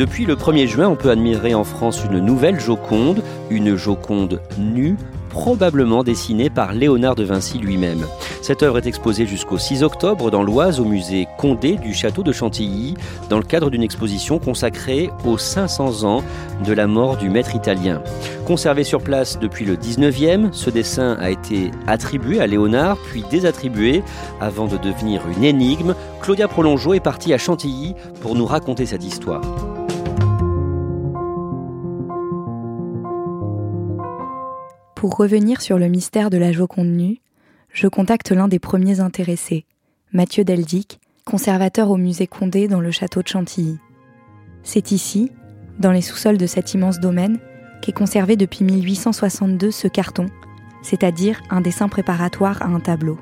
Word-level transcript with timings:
Depuis 0.00 0.24
le 0.24 0.34
1er 0.34 0.66
juin, 0.66 0.88
on 0.88 0.96
peut 0.96 1.10
admirer 1.10 1.52
en 1.52 1.62
France 1.62 2.06
une 2.10 2.20
nouvelle 2.20 2.58
Joconde, 2.58 3.22
une 3.50 3.76
Joconde 3.76 4.40
nue, 4.58 4.96
probablement 5.28 6.02
dessinée 6.02 6.48
par 6.48 6.72
Léonard 6.72 7.16
de 7.16 7.24
Vinci 7.24 7.58
lui-même. 7.58 8.06
Cette 8.40 8.62
œuvre 8.62 8.78
est 8.78 8.86
exposée 8.86 9.26
jusqu'au 9.26 9.58
6 9.58 9.82
octobre 9.82 10.30
dans 10.30 10.42
l'Oise 10.42 10.80
au 10.80 10.86
musée 10.86 11.28
Condé 11.36 11.76
du 11.76 11.92
château 11.92 12.22
de 12.22 12.32
Chantilly, 12.32 12.94
dans 13.28 13.36
le 13.36 13.42
cadre 13.42 13.68
d'une 13.68 13.82
exposition 13.82 14.38
consacrée 14.38 15.10
aux 15.26 15.36
500 15.36 16.04
ans 16.04 16.24
de 16.64 16.72
la 16.72 16.86
mort 16.86 17.18
du 17.18 17.28
maître 17.28 17.54
italien. 17.54 18.02
Conservé 18.46 18.84
sur 18.84 19.02
place 19.02 19.38
depuis 19.38 19.66
le 19.66 19.76
19e, 19.76 20.50
ce 20.52 20.70
dessin 20.70 21.18
a 21.20 21.28
été 21.28 21.72
attribué 21.86 22.40
à 22.40 22.46
Léonard, 22.46 22.96
puis 23.10 23.22
désattribué 23.30 24.02
avant 24.40 24.66
de 24.66 24.78
devenir 24.78 25.28
une 25.28 25.44
énigme. 25.44 25.94
Claudia 26.22 26.48
Prolongeau 26.48 26.94
est 26.94 27.00
partie 27.00 27.34
à 27.34 27.38
Chantilly 27.38 27.94
pour 28.22 28.34
nous 28.34 28.46
raconter 28.46 28.86
cette 28.86 29.04
histoire. 29.04 29.42
Pour 35.00 35.16
revenir 35.16 35.62
sur 35.62 35.78
le 35.78 35.88
mystère 35.88 36.28
de 36.28 36.36
la 36.36 36.52
Joconde 36.52 36.94
nue, 36.94 37.22
je 37.72 37.88
contacte 37.88 38.32
l'un 38.32 38.48
des 38.48 38.58
premiers 38.58 39.00
intéressés, 39.00 39.64
Mathieu 40.12 40.44
Deldic, 40.44 41.00
conservateur 41.24 41.88
au 41.88 41.96
musée 41.96 42.26
Condé 42.26 42.68
dans 42.68 42.82
le 42.82 42.90
château 42.90 43.22
de 43.22 43.28
Chantilly. 43.28 43.78
C'est 44.62 44.92
ici, 44.92 45.32
dans 45.78 45.90
les 45.90 46.02
sous-sols 46.02 46.36
de 46.36 46.44
cet 46.44 46.74
immense 46.74 47.00
domaine, 47.00 47.38
qu'est 47.80 47.96
conservé 47.96 48.36
depuis 48.36 48.62
1862 48.62 49.70
ce 49.70 49.88
carton, 49.88 50.26
c'est-à-dire 50.82 51.40
un 51.48 51.62
dessin 51.62 51.88
préparatoire 51.88 52.60
à 52.60 52.66
un 52.66 52.80
tableau. 52.80 53.18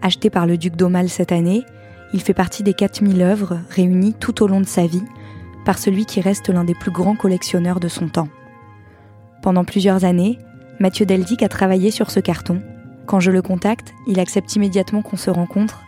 Acheté 0.00 0.30
par 0.30 0.46
le 0.46 0.56
duc 0.56 0.74
d'Aumale 0.74 1.10
cette 1.10 1.32
année, 1.32 1.64
il 2.14 2.22
fait 2.22 2.32
partie 2.32 2.62
des 2.62 2.72
4000 2.72 3.20
œuvres 3.20 3.60
réunies 3.68 4.14
tout 4.14 4.42
au 4.42 4.46
long 4.46 4.62
de 4.62 4.66
sa 4.66 4.86
vie 4.86 5.04
par 5.66 5.76
celui 5.76 6.06
qui 6.06 6.22
reste 6.22 6.48
l'un 6.48 6.64
des 6.64 6.74
plus 6.74 6.92
grands 6.92 7.14
collectionneurs 7.14 7.78
de 7.78 7.88
son 7.88 8.08
temps. 8.08 8.30
Pendant 9.42 9.66
plusieurs 9.66 10.06
années, 10.06 10.38
Mathieu 10.80 11.06
Deldic 11.06 11.42
a 11.42 11.48
travaillé 11.48 11.90
sur 11.90 12.10
ce 12.10 12.20
carton. 12.20 12.62
Quand 13.06 13.18
je 13.18 13.32
le 13.32 13.42
contacte, 13.42 13.94
il 14.06 14.20
accepte 14.20 14.54
immédiatement 14.54 15.02
qu'on 15.02 15.16
se 15.16 15.28
rencontre 15.28 15.82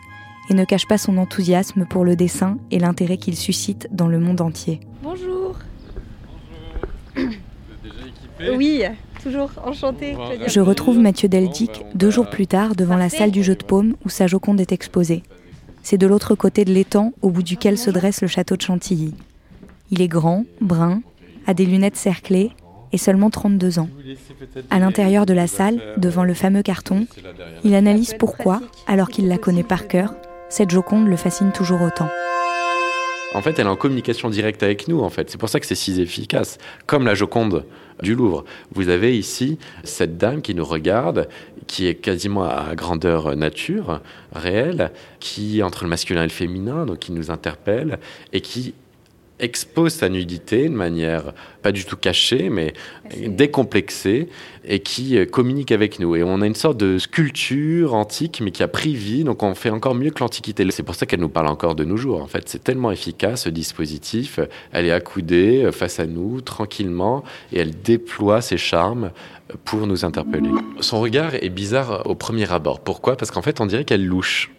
et 0.49 0.53
ne 0.53 0.65
cache 0.65 0.85
pas 0.85 0.97
son 0.97 1.17
enthousiasme 1.17 1.85
pour 1.85 2.03
le 2.03 2.17
dessin 2.17 2.57
et 2.71 2.79
l'intérêt 2.79 3.15
qu'il 3.15 3.37
suscite 3.37 3.87
dans 3.91 4.09
le 4.09 4.19
monde 4.19 4.41
entier. 4.41 4.81
Bonjour. 5.01 5.55
Vous 7.15 7.21
êtes 7.21 7.29
déjà 7.83 8.05
équipé 8.05 8.57
Oui, 8.57 8.83
toujours 9.23 9.51
enchanté. 9.63 10.17
Je 10.45 10.59
retrouve 10.59 10.99
Mathieu 10.99 11.29
Deldic 11.29 11.85
deux 11.95 12.11
jours 12.11 12.29
plus 12.29 12.47
tard 12.47 12.75
devant 12.75 12.97
la 12.97 13.09
salle 13.09 13.31
du 13.31 13.43
jeu 13.43 13.55
de 13.55 13.63
paume 13.63 13.95
où 14.03 14.09
sa 14.09 14.27
Joconde 14.27 14.59
est 14.59 14.73
exposée. 14.73 15.23
C'est 15.83 15.97
de 15.97 16.07
l'autre 16.07 16.35
côté 16.35 16.65
de 16.65 16.73
l'étang 16.73 17.13
au 17.21 17.29
bout 17.29 17.43
duquel 17.43 17.77
se 17.77 17.91
dresse 17.91 18.21
le 18.21 18.27
château 18.27 18.57
de 18.57 18.61
Chantilly. 18.61 19.13
Il 19.89 20.01
est 20.01 20.09
grand, 20.09 20.43
brun, 20.59 21.01
a 21.47 21.53
des 21.53 21.65
lunettes 21.65 21.95
cerclées 21.95 22.51
et 22.91 22.97
seulement 22.97 23.29
32 23.29 23.79
ans. 23.79 23.89
À 24.69 24.79
l'intérieur 24.79 25.25
de 25.25 25.33
la 25.33 25.47
salle, 25.47 25.81
devant 25.97 26.23
le 26.23 26.33
fameux 26.33 26.61
carton, 26.61 27.05
il 27.63 27.75
analyse 27.75 28.15
pourquoi, 28.17 28.61
alors 28.87 29.09
qu'il 29.09 29.27
la 29.27 29.37
connaît 29.37 29.63
par 29.63 29.87
cœur, 29.87 30.13
cette 30.49 30.69
Joconde 30.69 31.07
le 31.07 31.15
fascine 31.15 31.51
toujours 31.51 31.81
autant. 31.81 32.09
En 33.33 33.41
fait, 33.41 33.57
elle 33.59 33.65
est 33.65 33.69
en 33.69 33.77
communication 33.77 34.29
directe 34.29 34.61
avec 34.61 34.89
nous, 34.89 34.99
en 34.99 35.09
fait. 35.09 35.29
C'est 35.29 35.37
pour 35.37 35.47
ça 35.47 35.61
que 35.61 35.65
c'est 35.65 35.75
si 35.75 36.01
efficace. 36.01 36.57
Comme 36.85 37.05
la 37.05 37.15
Joconde 37.15 37.65
du 38.01 38.15
Louvre. 38.15 38.43
Vous 38.73 38.89
avez 38.89 39.17
ici 39.17 39.57
cette 39.83 40.17
dame 40.17 40.41
qui 40.41 40.55
nous 40.55 40.65
regarde, 40.65 41.29
qui 41.67 41.87
est 41.87 41.95
quasiment 41.95 42.43
à 42.43 42.75
grandeur 42.75 43.35
nature, 43.35 44.01
réelle, 44.33 44.91
qui 45.19 45.63
entre 45.63 45.83
le 45.83 45.89
masculin 45.89 46.21
et 46.21 46.27
le 46.27 46.29
féminin, 46.29 46.85
donc 46.85 46.99
qui 46.99 47.11
nous 47.11 47.31
interpelle, 47.31 47.99
et 48.33 48.41
qui 48.41 48.73
expose 49.41 49.93
sa 49.93 50.07
nudité 50.07 50.69
de 50.69 50.73
manière 50.73 51.33
pas 51.61 51.71
du 51.71 51.85
tout 51.85 51.97
cachée, 51.97 52.49
mais 52.49 52.73
décomplexée, 53.27 54.29
et 54.63 54.79
qui 54.79 55.17
euh, 55.17 55.25
communique 55.25 55.71
avec 55.71 55.99
nous. 55.99 56.15
Et 56.15 56.23
on 56.23 56.41
a 56.41 56.47
une 56.47 56.55
sorte 56.55 56.77
de 56.77 56.97
sculpture 56.97 57.93
antique, 57.93 58.41
mais 58.43 58.51
qui 58.51 58.63
a 58.63 58.67
pris 58.67 58.95
vie, 58.95 59.23
donc 59.23 59.43
on 59.43 59.53
fait 59.53 59.69
encore 59.69 59.95
mieux 59.95 60.11
que 60.11 60.19
l'Antiquité. 60.19 60.65
C'est 60.71 60.83
pour 60.83 60.95
ça 60.95 61.05
qu'elle 61.05 61.19
nous 61.19 61.29
parle 61.29 61.47
encore 61.47 61.75
de 61.75 61.83
nos 61.83 61.97
jours. 61.97 62.21
En 62.21 62.27
fait, 62.27 62.47
c'est 62.47 62.63
tellement 62.63 62.91
efficace 62.91 63.43
ce 63.43 63.49
dispositif. 63.49 64.39
Elle 64.71 64.85
est 64.85 64.91
accoudée 64.91 65.63
euh, 65.63 65.71
face 65.71 65.99
à 65.99 66.05
nous, 66.05 66.41
tranquillement, 66.41 67.23
et 67.51 67.59
elle 67.59 67.71
déploie 67.81 68.41
ses 68.41 68.57
charmes 68.57 69.11
pour 69.65 69.85
nous 69.87 70.05
interpeller. 70.05 70.51
Son 70.79 71.01
regard 71.01 71.35
est 71.35 71.49
bizarre 71.49 72.09
au 72.09 72.15
premier 72.15 72.51
abord. 72.51 72.79
Pourquoi? 72.79 73.17
Parce 73.17 73.31
qu'en 73.31 73.41
fait, 73.41 73.59
on 73.59 73.65
dirait 73.65 73.83
qu'elle 73.83 74.05
louche. 74.05 74.51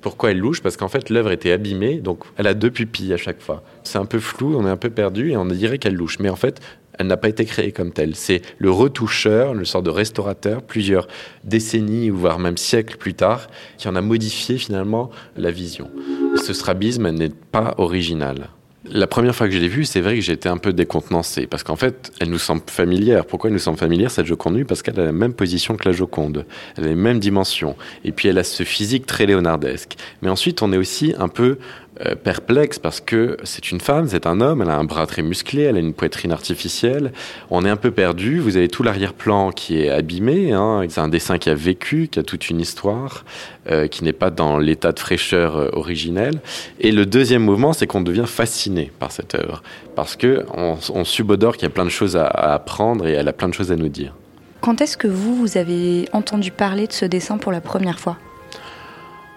Pourquoi 0.00 0.30
elle 0.30 0.38
louche 0.38 0.62
Parce 0.62 0.76
qu'en 0.76 0.88
fait, 0.88 1.10
l'œuvre 1.10 1.30
était 1.30 1.52
abîmée, 1.52 1.96
donc 1.96 2.24
elle 2.36 2.46
a 2.46 2.54
deux 2.54 2.70
pupilles 2.70 3.12
à 3.12 3.16
chaque 3.16 3.40
fois. 3.40 3.62
C'est 3.82 3.98
un 3.98 4.06
peu 4.06 4.18
flou, 4.18 4.56
on 4.56 4.66
est 4.66 4.70
un 4.70 4.76
peu 4.76 4.90
perdu, 4.90 5.32
et 5.32 5.36
on 5.36 5.44
dirait 5.44 5.78
qu'elle 5.78 5.94
louche. 5.94 6.18
Mais 6.20 6.30
en 6.30 6.36
fait, 6.36 6.60
elle 6.98 7.06
n'a 7.06 7.16
pas 7.16 7.28
été 7.28 7.44
créée 7.44 7.72
comme 7.72 7.92
telle. 7.92 8.14
C'est 8.14 8.42
le 8.58 8.70
retoucheur, 8.70 9.54
le 9.54 9.64
sort 9.64 9.82
de 9.82 9.90
restaurateur, 9.90 10.62
plusieurs 10.62 11.08
décennies, 11.44 12.10
voire 12.10 12.38
même 12.38 12.56
siècles 12.56 12.96
plus 12.96 13.14
tard, 13.14 13.48
qui 13.78 13.88
en 13.88 13.96
a 13.96 14.00
modifié 14.00 14.58
finalement 14.58 15.10
la 15.36 15.50
vision. 15.50 15.90
Ce 16.36 16.52
strabisme 16.52 17.10
n'est 17.10 17.30
pas 17.30 17.74
original. 17.78 18.50
La 18.86 19.06
première 19.06 19.34
fois 19.34 19.46
que 19.46 19.52
je 19.52 19.58
l'ai 19.58 19.68
vue, 19.68 19.84
c'est 19.84 20.00
vrai 20.00 20.14
que 20.14 20.22
j'ai 20.22 20.32
été 20.32 20.48
un 20.48 20.56
peu 20.56 20.72
décontenancé, 20.72 21.46
parce 21.46 21.62
qu'en 21.62 21.76
fait, 21.76 22.12
elle 22.18 22.30
nous 22.30 22.38
semble 22.38 22.62
familière. 22.66 23.26
Pourquoi 23.26 23.48
elle 23.48 23.54
nous 23.54 23.60
semble 23.60 23.76
familière, 23.76 24.10
cette 24.10 24.24
Joconde? 24.24 24.64
Parce 24.64 24.80
qu'elle 24.80 24.98
a 24.98 25.04
la 25.04 25.12
même 25.12 25.34
position 25.34 25.76
que 25.76 25.86
la 25.86 25.92
Joconde, 25.92 26.46
elle 26.78 26.84
a 26.84 26.88
les 26.88 26.94
mêmes 26.94 27.20
dimensions, 27.20 27.76
et 28.04 28.12
puis 28.12 28.28
elle 28.28 28.38
a 28.38 28.44
ce 28.44 28.62
physique 28.62 29.04
très 29.04 29.26
léonardesque. 29.26 29.96
Mais 30.22 30.30
ensuite, 30.30 30.62
on 30.62 30.72
est 30.72 30.78
aussi 30.78 31.14
un 31.18 31.28
peu 31.28 31.58
euh, 32.06 32.14
perplexe 32.14 32.78
parce 32.78 33.00
que 33.00 33.36
c'est 33.44 33.70
une 33.70 33.80
femme, 33.80 34.08
c'est 34.08 34.26
un 34.26 34.40
homme, 34.40 34.62
elle 34.62 34.70
a 34.70 34.76
un 34.76 34.84
bras 34.84 35.06
très 35.06 35.20
musclé, 35.22 35.62
elle 35.62 35.76
a 35.76 35.80
une 35.80 35.92
poitrine 35.92 36.32
artificielle. 36.32 37.12
On 37.50 37.64
est 37.64 37.68
un 37.68 37.76
peu 37.76 37.90
perdu. 37.90 38.38
Vous 38.38 38.56
avez 38.56 38.68
tout 38.68 38.82
l'arrière-plan 38.82 39.50
qui 39.50 39.82
est 39.82 39.90
abîmé. 39.90 40.52
Hein. 40.52 40.82
C'est 40.88 41.00
un 41.00 41.08
dessin 41.08 41.36
qui 41.36 41.50
a 41.50 41.54
vécu, 41.54 42.08
qui 42.08 42.18
a 42.18 42.22
toute 42.22 42.48
une 42.48 42.60
histoire, 42.60 43.24
euh, 43.70 43.86
qui 43.86 44.02
n'est 44.02 44.14
pas 44.14 44.30
dans 44.30 44.56
l'état 44.56 44.92
de 44.92 44.98
fraîcheur 44.98 45.56
euh, 45.56 45.68
originel. 45.72 46.40
Et 46.78 46.90
le 46.90 47.04
deuxième 47.04 47.42
mouvement, 47.42 47.72
c'est 47.74 47.86
qu'on 47.86 48.00
devient 48.00 48.26
fasciné 48.26 48.90
par 48.98 49.12
cette 49.12 49.34
œuvre 49.34 49.62
parce 49.94 50.16
que 50.16 50.46
on, 50.54 51.04
subodore 51.04 51.56
qu'il 51.56 51.64
y 51.64 51.66
a 51.66 51.70
plein 51.70 51.84
de 51.84 51.90
choses 51.90 52.16
à, 52.16 52.24
à 52.26 52.54
apprendre 52.54 53.06
et 53.06 53.12
elle 53.12 53.28
a 53.28 53.32
plein 53.34 53.48
de 53.48 53.54
choses 53.54 53.72
à 53.72 53.76
nous 53.76 53.88
dire. 53.88 54.14
Quand 54.62 54.80
est-ce 54.80 54.96
que 54.96 55.08
vous, 55.08 55.34
vous 55.34 55.58
avez 55.58 56.08
entendu 56.12 56.50
parler 56.50 56.86
de 56.86 56.92
ce 56.92 57.04
dessin 57.04 57.36
pour 57.36 57.52
la 57.52 57.60
première 57.60 57.98
fois? 57.98 58.16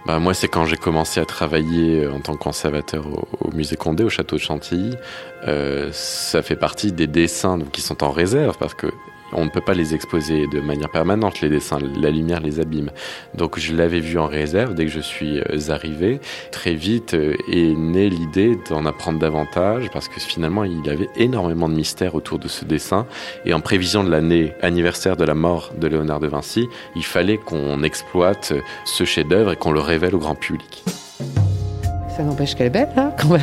Bah, 0.06 0.20
moi, 0.20 0.34
c'est 0.34 0.50
quand 0.50 0.66
j'ai 0.66 0.76
commencé 0.76 1.22
à 1.22 1.26
travailler 1.26 2.08
en 2.08 2.20
tant 2.20 2.34
que 2.34 2.44
conservateur 2.44 3.06
au, 3.40 3.52
musée 3.52 3.78
Condé, 3.78 4.04
au 4.04 4.10
château 4.10 4.36
de 4.36 4.42
Chantilly. 4.42 4.96
Euh, 5.48 5.90
ça 5.94 6.42
fait 6.42 6.58
partie 6.58 6.92
des 6.92 7.08
dessins 7.08 7.60
qui 7.72 7.82
sont 7.82 8.04
en 8.04 8.12
réserve 8.12 8.58
parce 8.58 8.74
que 8.74 8.88
On 9.36 9.46
ne 9.46 9.50
peut 9.50 9.62
pas 9.62 9.74
les 9.74 9.94
exposer 9.96 10.48
de 10.48 10.60
manière 10.60 10.90
permanente, 10.90 11.42
les 11.42 11.50
dessins, 11.50 11.80
la 12.00 12.10
lumière 12.10 12.40
les 12.40 12.60
abîme. 12.60 12.90
Donc 13.36 13.60
je 13.60 13.76
l'avais 13.76 14.00
vu 14.00 14.18
en 14.18 14.28
réserve 14.28 14.74
dès 14.74 14.86
que 14.86 14.92
je 14.92 15.00
suis 15.00 15.40
euh, 15.40 15.70
arrivé. 15.70 16.20
Très 16.52 16.74
vite 16.74 17.14
euh, 17.14 17.36
est 17.52 17.76
née 17.76 18.10
l'idée 18.10 18.58
d'en 18.70 18.86
apprendre 18.86 19.20
davantage 19.20 19.90
parce 19.92 20.08
que 20.08 20.20
finalement 20.20 20.64
il 20.64 20.90
avait 20.90 21.10
énormément 21.16 21.70
de 21.70 21.76
mystères 21.76 22.16
autour 22.16 22.40
de 22.40 22.48
ce 22.48 22.66
dessin. 22.66 23.06
Et 23.46 23.54
en 23.54 23.62
prévision 23.62 24.04
de 24.04 24.10
l'année 24.10 24.54
anniversaire 24.62 25.18
de 25.18 25.26
la 25.26 25.36
mort 25.36 25.72
de 25.78 25.88
Léonard 25.88 26.20
de 26.20 26.28
Vinci, 26.28 26.68
il 26.96 27.06
fallait 27.06 27.38
qu'on 27.38 27.84
exploite 27.84 28.54
ce 28.86 29.04
chef-d'œuvre 29.04 29.54
et 29.54 29.56
qu'on 29.56 29.72
le 29.72 29.80
révèle 29.80 30.16
au 30.16 30.20
grand 30.20 30.36
public. 30.36 30.84
Ça 32.16 32.24
n'empêche 32.24 32.54
qu'elle 32.54 32.68
est 32.68 32.70
belle, 32.70 32.90
hein, 32.96 33.12
quand 33.20 33.30
même. 33.30 33.42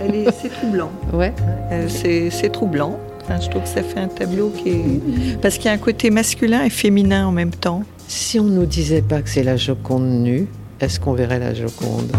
Elle 0.00 0.14
est, 0.14 0.30
c'est 0.32 0.50
troublant. 0.50 0.90
Ouais. 1.12 1.32
Euh, 1.72 1.88
c'est, 1.88 2.30
c'est 2.30 2.50
troublant. 2.50 2.98
Enfin, 3.30 3.42
je 3.42 3.50
trouve 3.50 3.64
que 3.64 3.68
ça 3.68 3.82
fait 3.82 4.00
un 4.00 4.08
tableau 4.08 4.48
qui 4.48 4.70
est... 4.70 5.38
Parce 5.42 5.56
qu'il 5.56 5.66
y 5.66 5.68
a 5.68 5.72
un 5.72 5.78
côté 5.78 6.08
masculin 6.08 6.64
et 6.64 6.70
féminin 6.70 7.26
en 7.26 7.30
même 7.30 7.50
temps. 7.50 7.82
Si 8.06 8.40
on 8.40 8.44
ne 8.44 8.54
nous 8.54 8.64
disait 8.64 9.02
pas 9.02 9.20
que 9.20 9.28
c'est 9.28 9.42
la 9.42 9.58
Joconde 9.58 10.08
nue, 10.22 10.46
est-ce 10.80 10.98
qu'on 10.98 11.12
verrait 11.12 11.38
la 11.38 11.52
Joconde? 11.52 12.10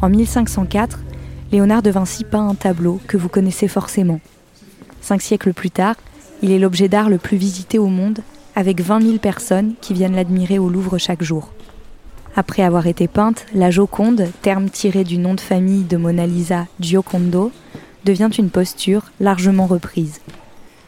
En 0.00 0.08
1504, 0.08 1.00
Léonard 1.50 1.82
de 1.82 1.90
Vinci 1.90 2.22
peint 2.22 2.48
un 2.48 2.54
tableau 2.54 3.00
que 3.08 3.16
vous 3.16 3.28
connaissez 3.28 3.66
forcément. 3.66 4.20
Cinq 5.00 5.22
siècles 5.22 5.52
plus 5.52 5.72
tard, 5.72 5.96
il 6.40 6.52
est 6.52 6.60
l'objet 6.60 6.88
d'art 6.88 7.10
le 7.10 7.18
plus 7.18 7.36
visité 7.36 7.80
au 7.80 7.88
monde, 7.88 8.20
avec 8.54 8.80
20 8.80 9.02
000 9.02 9.18
personnes 9.18 9.72
qui 9.80 9.92
viennent 9.92 10.14
l'admirer 10.14 10.60
au 10.60 10.68
Louvre 10.68 10.98
chaque 10.98 11.24
jour. 11.24 11.50
Après 12.36 12.62
avoir 12.62 12.86
été 12.86 13.08
peinte, 13.08 13.44
la 13.56 13.72
Joconde, 13.72 14.28
terme 14.42 14.70
tiré 14.70 15.02
du 15.02 15.18
nom 15.18 15.34
de 15.34 15.40
famille 15.40 15.82
de 15.82 15.96
Mona 15.96 16.28
Lisa 16.28 16.68
Giocondo, 16.78 17.50
devient 18.06 18.30
une 18.38 18.48
posture 18.48 19.02
largement 19.20 19.66
reprise. 19.66 20.20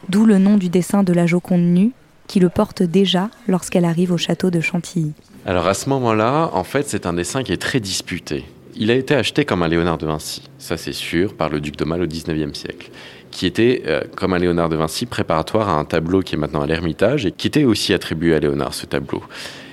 D'où 0.07 0.25
le 0.25 0.39
nom 0.39 0.57
du 0.57 0.69
dessin 0.69 1.03
de 1.03 1.13
la 1.13 1.27
Joconde 1.27 1.61
nue, 1.61 1.91
qui 2.25 2.39
le 2.39 2.49
porte 2.49 2.81
déjà 2.81 3.29
lorsqu'elle 3.47 3.85
arrive 3.85 4.11
au 4.11 4.17
château 4.17 4.49
de 4.49 4.61
Chantilly. 4.61 5.11
Alors 5.45 5.67
à 5.67 5.73
ce 5.73 5.89
moment-là, 5.89 6.49
en 6.53 6.63
fait, 6.63 6.87
c'est 6.87 7.05
un 7.05 7.13
dessin 7.13 7.43
qui 7.43 7.51
est 7.51 7.61
très 7.61 7.79
disputé. 7.79 8.45
Il 8.75 8.89
a 8.91 8.95
été 8.95 9.13
acheté 9.13 9.45
comme 9.45 9.61
un 9.63 9.67
Léonard 9.67 9.97
de 9.97 10.05
Vinci, 10.05 10.43
ça 10.57 10.77
c'est 10.77 10.93
sûr, 10.93 11.33
par 11.33 11.49
le 11.49 11.59
duc 11.59 11.75
de 11.75 11.83
Mal 11.83 12.01
au 12.01 12.07
XIXe 12.07 12.57
siècle, 12.57 12.89
qui 13.31 13.45
était, 13.45 13.83
euh, 13.87 14.01
comme 14.15 14.33
un 14.33 14.39
Léonard 14.39 14.69
de 14.69 14.77
Vinci, 14.77 15.05
préparatoire 15.05 15.67
à 15.69 15.73
un 15.73 15.85
tableau 15.85 16.21
qui 16.21 16.35
est 16.35 16.37
maintenant 16.37 16.61
à 16.61 16.67
l'Ermitage 16.67 17.25
et 17.25 17.31
qui 17.31 17.47
était 17.47 17.65
aussi 17.65 17.93
attribué 17.93 18.35
à 18.35 18.39
Léonard, 18.39 18.73
ce 18.73 18.85
tableau. 18.85 19.21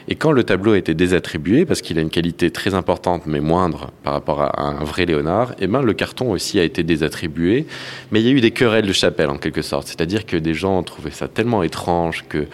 Et 0.09 0.15
quand 0.15 0.33
le 0.33 0.45
tableau 0.45 0.73
a 0.73 0.79
été 0.79 0.95
désattribué, 0.95 1.65
parce 1.65 1.83
qu'il 1.83 1.99
a 1.99 2.03
une 2.03 2.11
qualité 2.11 2.51
très 2.51 2.75
importante 2.75 3.23
mais 3.27 3.41
moindre 3.41 3.91
par 4.03 4.13
rapport 4.13 4.41
à 4.41 4.61
un 4.61 4.85
vrai 4.85 5.05
Léonard, 5.05 5.55
eh 5.61 5.67
ben, 5.67 5.83
le 5.83 5.95
carton 5.95 6.31
aussi 6.31 6.61
a 6.61 6.65
été 6.65 6.83
désattribué. 6.83 7.67
Mais 8.13 8.21
il 8.21 8.27
y 8.27 8.29
a 8.29 8.33
eu 8.33 8.41
des 8.41 8.53
querelles 8.53 8.87
de 8.87 8.93
chapelle 8.93 9.31
en 9.31 9.39
quelque 9.39 9.63
sorte. 9.63 9.89
C'est-à-dire 9.89 10.27
que 10.27 10.37
des 10.37 10.55
gens 10.55 10.79
ont 10.79 10.83
trouvé 10.83 11.11
ça 11.11 11.29
tellement 11.29 11.63
étrange 11.63 12.25
que 12.29 12.47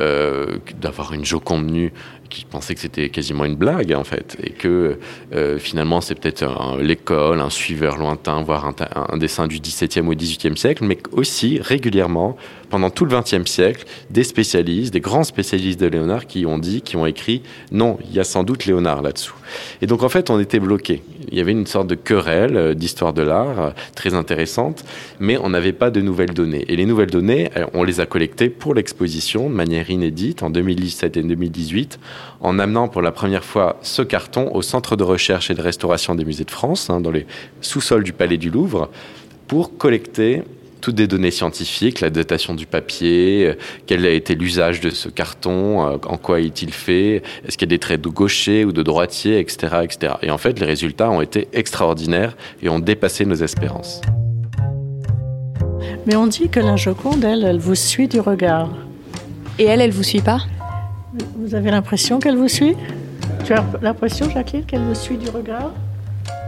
euh, 0.00 0.58
d'avoir 0.80 1.12
une 1.12 1.24
Joconde 1.24 1.70
nue 1.70 1.92
qui 2.30 2.44
pensaient 2.44 2.74
que 2.74 2.80
c'était 2.80 3.10
quasiment 3.10 3.44
une 3.44 3.56
blague 3.56 3.92
en 3.92 4.04
fait 4.04 4.38
et 4.42 4.50
que 4.50 4.98
euh, 5.34 5.58
finalement 5.58 6.00
c'est 6.00 6.14
peut-être 6.14 6.78
l'école, 6.80 7.40
un 7.40 7.50
suiveur 7.50 7.98
lointain, 7.98 8.40
voire 8.42 8.66
un, 8.66 8.74
un, 9.12 9.18
dessin 9.18 9.46
du 9.46 9.58
XVIIe 9.58 10.06
ou 10.06 10.14
XVIIIe 10.14 10.56
siècle, 10.56 10.84
mais 10.84 10.96
aussi 11.12 11.58
régulièrement 11.60 12.36
pendant 12.70 12.90
tout 12.90 13.04
le 13.04 13.14
XXe 13.14 13.50
siècle 13.50 13.84
des 14.10 14.24
spécialistes, 14.24 14.92
des 14.92 15.00
grands 15.00 15.24
spécialistes 15.24 15.80
de 15.80 15.86
Léonard 15.86 16.26
qui 16.26 16.46
ont 16.46 16.58
dit, 16.58 16.80
qui 16.80 16.96
ont 16.96 17.06
écrit 17.06 17.42
non, 17.72 17.98
il 18.08 18.14
y 18.14 18.20
a 18.20 18.24
sans 18.24 18.44
doute 18.44 18.64
Léonard 18.64 19.02
là-dessous. 19.02 19.34
Et 19.82 19.86
donc 19.86 20.02
en 20.02 20.08
fait 20.08 20.30
on 20.30 20.38
était 20.38 20.60
bloqué. 20.60 21.02
Il 21.30 21.38
y 21.38 21.40
avait 21.40 21.52
une 21.52 21.66
sorte 21.66 21.86
de 21.86 21.94
querelle 21.94 22.56
euh, 22.56 22.74
d'histoire 22.74 23.12
de 23.12 23.22
l'art 23.22 23.60
euh, 23.60 23.70
très 23.94 24.14
intéressante, 24.14 24.84
mais 25.18 25.36
on 25.38 25.50
n'avait 25.50 25.72
pas 25.72 25.90
de 25.90 26.00
nouvelles 26.00 26.32
données. 26.32 26.64
Et 26.68 26.76
les 26.76 26.86
nouvelles 26.86 27.10
données, 27.10 27.50
on 27.74 27.82
les 27.82 28.00
a 28.00 28.06
collectées 28.06 28.48
pour 28.48 28.74
l'exposition 28.74 29.50
de 29.50 29.54
manière 29.54 29.90
inédite 29.90 30.42
en 30.42 30.50
2017 30.50 31.16
et 31.16 31.22
2018 31.22 31.98
en 32.40 32.58
amenant 32.58 32.88
pour 32.88 33.02
la 33.02 33.12
première 33.12 33.44
fois 33.44 33.78
ce 33.82 34.02
carton 34.02 34.54
au 34.54 34.62
Centre 34.62 34.96
de 34.96 35.04
recherche 35.04 35.50
et 35.50 35.54
de 35.54 35.62
restauration 35.62 36.14
des 36.14 36.24
musées 36.24 36.44
de 36.44 36.50
France, 36.50 36.90
hein, 36.90 37.00
dans 37.00 37.10
les 37.10 37.26
sous-sols 37.60 38.04
du 38.04 38.12
Palais 38.12 38.38
du 38.38 38.50
Louvre, 38.50 38.90
pour 39.46 39.76
collecter 39.76 40.42
toutes 40.80 40.94
des 40.94 41.06
données 41.06 41.30
scientifiques, 41.30 42.00
la 42.00 42.10
datation 42.10 42.54
du 42.54 42.66
papier, 42.66 43.46
euh, 43.46 43.54
quel 43.86 44.04
a 44.06 44.10
été 44.10 44.34
l'usage 44.34 44.80
de 44.80 44.90
ce 44.90 45.08
carton, 45.08 45.86
euh, 45.86 45.96
en 46.06 46.16
quoi 46.16 46.40
est-il 46.40 46.72
fait, 46.72 47.22
est-ce 47.46 47.56
qu'il 47.56 47.68
y 47.68 47.70
a 47.70 47.74
des 47.76 47.78
traits 47.78 48.00
de 48.00 48.08
gaucher 48.08 48.64
ou 48.64 48.72
de 48.72 48.82
droitier, 48.82 49.38
etc., 49.38 49.76
etc. 49.82 50.14
Et 50.22 50.30
en 50.30 50.38
fait, 50.38 50.58
les 50.58 50.66
résultats 50.66 51.10
ont 51.10 51.20
été 51.20 51.48
extraordinaires 51.52 52.36
et 52.62 52.68
ont 52.68 52.78
dépassé 52.78 53.24
nos 53.24 53.36
espérances. 53.36 54.00
Mais 56.06 56.16
on 56.16 56.26
dit 56.26 56.48
que 56.48 56.60
la 56.60 56.76
Joconde, 56.76 57.24
elle, 57.24 57.44
elle 57.44 57.58
vous 57.58 57.74
suit 57.74 58.08
du 58.08 58.20
regard. 58.20 58.70
Et 59.58 59.64
elle, 59.64 59.80
elle 59.80 59.90
vous 59.90 60.02
suit 60.02 60.22
pas? 60.22 60.40
Vous 61.36 61.54
avez 61.54 61.70
l'impression 61.70 62.18
qu'elle 62.18 62.36
vous 62.36 62.48
suit? 62.48 62.76
Tu 63.44 63.52
as 63.52 63.64
l'impression, 63.82 64.30
Jacqueline, 64.30 64.64
qu'elle 64.64 64.82
vous 64.82 64.94
suit 64.94 65.16
du 65.16 65.28
regard? 65.28 65.72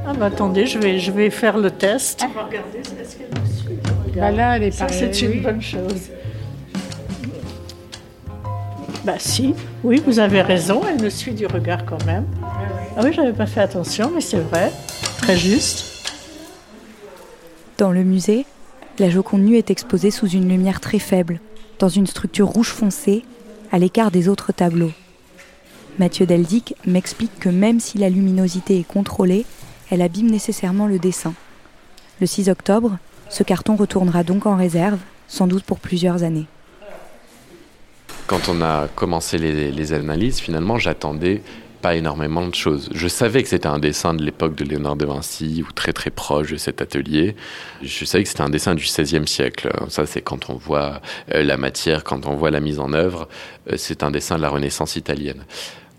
Ah 0.07 0.13
bah 0.15 0.27
attendez, 0.27 0.67
je 0.67 0.79
vais, 0.79 0.99
je 0.99 1.13
vais 1.13 1.31
faire 1.31 1.59
le 1.59 1.71
test. 1.71 2.25
On 2.25 2.33
va 2.33 2.47
regarder, 2.47 2.79
est-ce 2.79 3.17
qu'elle 3.17 3.29
vous 3.31 3.47
suit? 3.47 3.52
Bah 4.17 4.31
là, 4.31 4.57
elle 4.57 4.65
est 4.65 4.71
Ça, 4.71 4.89
c'est 4.89 5.23
une 5.23 5.31
oui. 5.31 5.41
bonne 5.41 5.63
chose. 5.63 6.11
Bah 9.05 9.15
si, 9.19 9.55
oui, 9.83 10.01
vous 10.07 10.19
avez 10.19 10.43
raison, 10.43 10.83
elle 10.89 11.03
me 11.03 11.11
suit 11.11 11.33
du 11.33 11.47
regard 11.47 11.85
quand 11.85 12.05
même. 12.05 12.25
Ah 12.97 13.01
oui, 13.03 13.13
j'avais 13.13 13.33
pas 13.33 13.47
fait 13.47 13.61
attention, 13.61 14.13
mais 14.15 14.21
c'est 14.21 14.39
vrai, 14.39 14.71
très 15.19 15.37
juste. 15.37 15.87
Dans 17.79 17.91
le 17.91 18.05
musée, 18.05 18.45
la 18.99 19.11
Joconde 19.11 19.43
nue 19.43 19.57
est 19.57 19.71
exposée 19.71 20.11
sous 20.11 20.29
une 20.29 20.49
lumière 20.49 20.79
très 20.79 20.99
faible, 20.99 21.41
dans 21.79 21.89
une 21.89 22.07
structure 22.07 22.47
rouge 22.47 22.69
foncé, 22.69 23.25
à 23.73 23.79
l'écart 23.79 24.11
des 24.11 24.29
autres 24.29 24.53
tableaux. 24.53 24.93
Mathieu 25.99 26.27
Deldic 26.27 26.75
m'explique 26.87 27.39
que 27.41 27.49
même 27.49 27.81
si 27.81 27.99
la 27.99 28.09
luminosité 28.09 28.79
est 28.79 28.87
contrôlée, 28.87 29.47
elle 29.91 30.03
abîme 30.03 30.31
nécessairement 30.31 30.87
le 30.87 30.99
dessin. 30.99 31.35
Le 32.21 32.27
6 32.27 32.51
octobre, 32.51 32.99
ce 33.33 33.43
carton 33.43 33.77
retournera 33.77 34.25
donc 34.25 34.45
en 34.45 34.57
réserve, 34.57 34.99
sans 35.27 35.47
doute 35.47 35.65
pour 35.65 35.79
plusieurs 35.79 36.23
années. 36.23 36.45
Quand 38.27 38.51
on 38.51 38.61
a 38.61 38.89
commencé 38.95 39.39
les, 39.39 39.93
analyses, 39.95 40.39
finalement, 40.39 40.79
j'attendais 40.79 41.43
pas 41.81 41.97
énormément 41.97 42.47
de 42.47 42.55
choses. 42.55 42.91
Je 42.95 43.09
savais 43.09 43.43
que 43.43 43.49
c'était 43.49 43.67
un 43.67 43.79
dessin 43.79 44.13
de 44.13 44.23
l'époque 44.23 44.55
de 44.55 44.65
Léonard 44.65 44.97
de 44.97 45.07
Vinci 45.07 45.65
ou 45.67 45.73
très 45.73 45.95
très 45.95 46.11
proche 46.11 46.53
de 46.53 46.57
cet 46.59 46.83
atelier. 46.83 47.35
Je 47.83 48.05
savais 48.05 48.23
que 48.23 48.29
c'était 48.29 48.43
un 48.43 48.51
dessin 48.51 48.75
du 48.75 48.85
XVIe 48.85 49.27
siècle. 49.27 49.71
Ça, 49.89 50.05
c'est 50.05 50.21
quand 50.21 50.51
on 50.51 50.55
voit 50.55 51.01
euh, 51.35 51.43
la 51.43 51.57
matière, 51.57 52.05
quand 52.05 52.27
on 52.27 52.37
voit 52.37 52.51
la 52.51 52.61
mise 52.61 52.79
en 52.79 52.93
œuvre. 52.93 53.29
Euh, 53.73 53.77
c'est 53.79 54.03
un 54.03 54.11
dessin 54.11 54.37
de 54.37 54.43
la 54.43 54.51
Renaissance 54.51 54.95
italienne. 54.95 55.45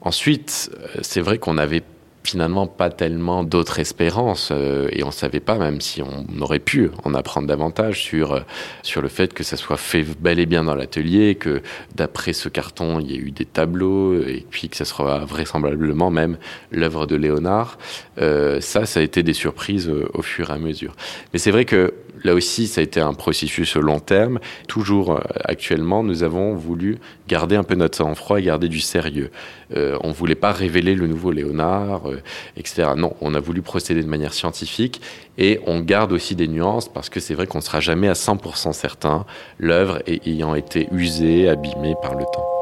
Ensuite, 0.01 0.69
euh, 0.74 1.00
c'est 1.01 1.21
vrai 1.21 1.39
qu'on 1.39 1.57
avait 1.57 1.83
finalement 2.23 2.67
pas 2.67 2.89
tellement 2.89 3.43
d'autres 3.43 3.79
espérances 3.79 4.49
euh, 4.51 4.87
et 4.91 5.03
on 5.03 5.11
savait 5.11 5.39
pas 5.39 5.57
même 5.57 5.81
si 5.81 6.01
on 6.01 6.25
aurait 6.41 6.59
pu 6.59 6.89
en 7.03 7.13
apprendre 7.13 7.47
davantage 7.47 8.01
sur 8.01 8.33
euh, 8.33 8.39
sur 8.81 9.01
le 9.01 9.09
fait 9.09 9.33
que 9.33 9.44
ça 9.44 9.57
soit 9.57 9.77
fait 9.77 10.06
bel 10.19 10.39
et 10.39 10.45
bien 10.45 10.63
dans 10.63 10.75
l'atelier 10.75 11.35
que 11.35 11.61
d'après 11.95 12.33
ce 12.33 12.49
carton 12.49 12.99
il 12.99 13.11
y 13.11 13.15
a 13.15 13.18
eu 13.18 13.31
des 13.31 13.45
tableaux 13.45 14.21
et 14.21 14.45
puis 14.49 14.69
que 14.69 14.77
ça 14.77 14.85
sera 14.85 15.25
vraisemblablement 15.25 16.11
même 16.11 16.37
l'œuvre 16.71 17.06
de 17.06 17.15
Léonard. 17.15 17.77
Euh, 18.19 18.61
ça 18.61 18.85
ça 18.85 18.99
a 18.99 19.03
été 19.03 19.23
des 19.23 19.33
surprises 19.33 19.89
euh, 19.89 20.07
au 20.13 20.21
fur 20.21 20.49
et 20.49 20.53
à 20.53 20.57
mesure. 20.57 20.95
Mais 21.33 21.39
c'est 21.39 21.51
vrai 21.51 21.65
que 21.65 21.94
là 22.23 22.33
aussi 22.33 22.67
ça 22.67 22.81
a 22.81 22.83
été 22.83 22.99
un 22.99 23.13
processus 23.13 23.75
long 23.75 23.99
terme 23.99 24.39
toujours 24.67 25.11
euh, 25.13 25.19
actuellement 25.45 26.03
nous 26.03 26.23
avons 26.23 26.55
voulu 26.55 26.97
garder 27.27 27.55
un 27.55 27.63
peu 27.63 27.75
notre 27.75 27.97
sang-froid 27.97 28.39
et 28.39 28.43
garder 28.43 28.69
du 28.69 28.79
sérieux 28.79 29.31
euh, 29.75 29.97
on 30.01 30.11
voulait 30.11 30.35
pas 30.35 30.51
révéler 30.51 30.93
le 30.93 31.07
nouveau 31.07 31.31
Léonard, 31.31 32.09
euh, 32.09 32.21
etc. 32.57 32.89
Non, 32.95 33.15
on 33.21 33.33
a 33.33 33.39
voulu 33.39 33.61
procéder 33.61 34.03
de 34.03 34.07
manière 34.07 34.33
scientifique 34.33 35.01
et 35.37 35.59
on 35.65 35.79
garde 35.79 36.11
aussi 36.11 36.35
des 36.35 36.47
nuances 36.47 36.89
parce 36.89 37.09
que 37.09 37.19
c'est 37.19 37.33
vrai 37.33 37.47
qu'on 37.47 37.59
ne 37.59 37.63
sera 37.63 37.79
jamais 37.79 38.07
à 38.07 38.13
100% 38.13 38.73
certain, 38.73 39.25
l'œuvre 39.57 40.01
ayant 40.07 40.55
été 40.55 40.87
usée, 40.91 41.49
abîmée 41.49 41.95
par 42.01 42.15
le 42.15 42.23
temps. 42.25 42.53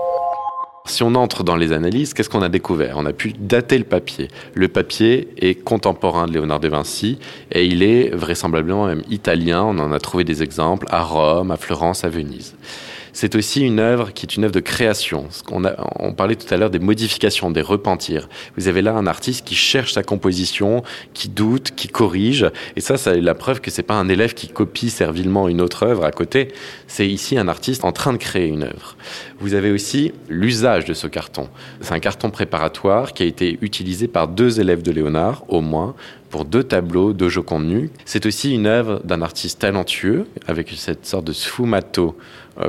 Si 0.86 1.04
on 1.04 1.14
entre 1.16 1.44
dans 1.44 1.56
les 1.56 1.74
analyses, 1.74 2.14
qu'est-ce 2.14 2.30
qu'on 2.30 2.42
a 2.42 2.50
découvert? 2.50 2.96
On 2.98 3.06
a 3.06 3.14
pu 3.14 3.34
dater 3.34 3.78
le 3.78 3.84
papier. 3.84 4.30
Le 4.56 4.68
papier 4.68 5.30
est 5.38 5.56
contemporain 5.56 6.26
de 6.26 6.34
Léonard 6.34 6.60
de 6.60 6.68
Vinci 6.68 7.20
et 7.52 7.66
il 7.66 7.84
est 7.84 8.10
vraisemblablement 8.10 8.88
même 8.88 9.04
italien. 9.10 9.64
On 9.64 9.78
en 9.78 9.92
a 9.92 10.00
trouvé 10.00 10.24
des 10.24 10.42
exemples 10.42 10.88
à 10.90 11.04
Rome, 11.04 11.52
à 11.52 11.58
Florence, 11.58 12.04
à 12.04 12.10
Venise. 12.10 12.56
C'est 13.14 13.36
aussi 13.36 13.62
une 13.62 13.80
œuvre 13.80 14.14
qui 14.14 14.26
est 14.26 14.36
une 14.36 14.44
œuvre 14.44 14.54
de 14.54 14.60
création. 14.60 15.28
On 15.50 16.14
parlait 16.14 16.36
tout 16.36 16.52
à 16.54 16.58
l'heure 16.58 16.70
des 16.70 16.80
modifications, 16.80 17.52
des 17.52 17.62
repentirs. 17.62 18.30
Vous 18.58 18.68
avez 18.68 18.82
là 18.82 18.94
un 18.94 19.08
artiste 19.08 19.46
qui 19.46 19.56
cherche 19.56 19.94
sa 19.94 20.04
composition, 20.04 20.84
qui 21.14 21.30
doute, 21.30 21.72
qui 21.76 21.88
corrige. 21.88 22.50
Et 22.76 22.82
ça, 22.82 22.98
c'est 22.98 23.20
la 23.20 23.34
preuve 23.34 23.62
que 23.62 23.72
c'est 23.72 23.84
pas 23.84 23.96
un 23.96 24.10
élève 24.10 24.34
qui 24.34 24.48
copie 24.48 24.90
servilement 24.90 25.48
une 25.50 25.62
autre 25.62 25.84
œuvre 25.84 26.06
à 26.06 26.12
côté. 26.12 26.50
C'est 26.88 27.08
ici 27.08 27.38
un 27.38 27.48
artiste 27.48 27.86
en 27.86 27.92
train 27.92 28.14
de 28.14 28.18
créer 28.18 28.48
une 28.48 28.64
œuvre. 28.64 28.96
Vous 29.40 29.54
avez 29.54 29.72
aussi 29.72 30.14
l'usage 30.30 30.86
de 30.86 30.94
ce 30.94 31.08
carton. 31.08 31.50
C'est 31.82 31.94
un 31.94 32.00
carton 32.00 32.30
préparatoire 32.30 33.14
qui 33.14 33.24
a 33.24 33.26
été 33.26 33.58
utilisé 33.62 34.08
par 34.08 34.28
deux 34.28 34.60
élèves 34.60 34.84
de 34.84 34.92
Léonard, 34.92 35.44
au 35.48 35.62
moins, 35.62 35.96
pour 36.30 36.46
deux 36.46 36.64
tableaux 36.64 37.12
de 37.12 37.28
Joconde 37.28 37.68
nue. 37.68 37.90
C'est 38.06 38.26
aussi 38.26 38.54
une 38.54 38.66
œuvre 38.66 39.02
d'un 39.04 39.22
artiste 39.22 39.60
talentueux, 39.60 40.28
avec 40.48 40.70
cette 40.70 41.06
sorte 41.06 41.26
de 41.26 41.34
sfumato 41.34 42.18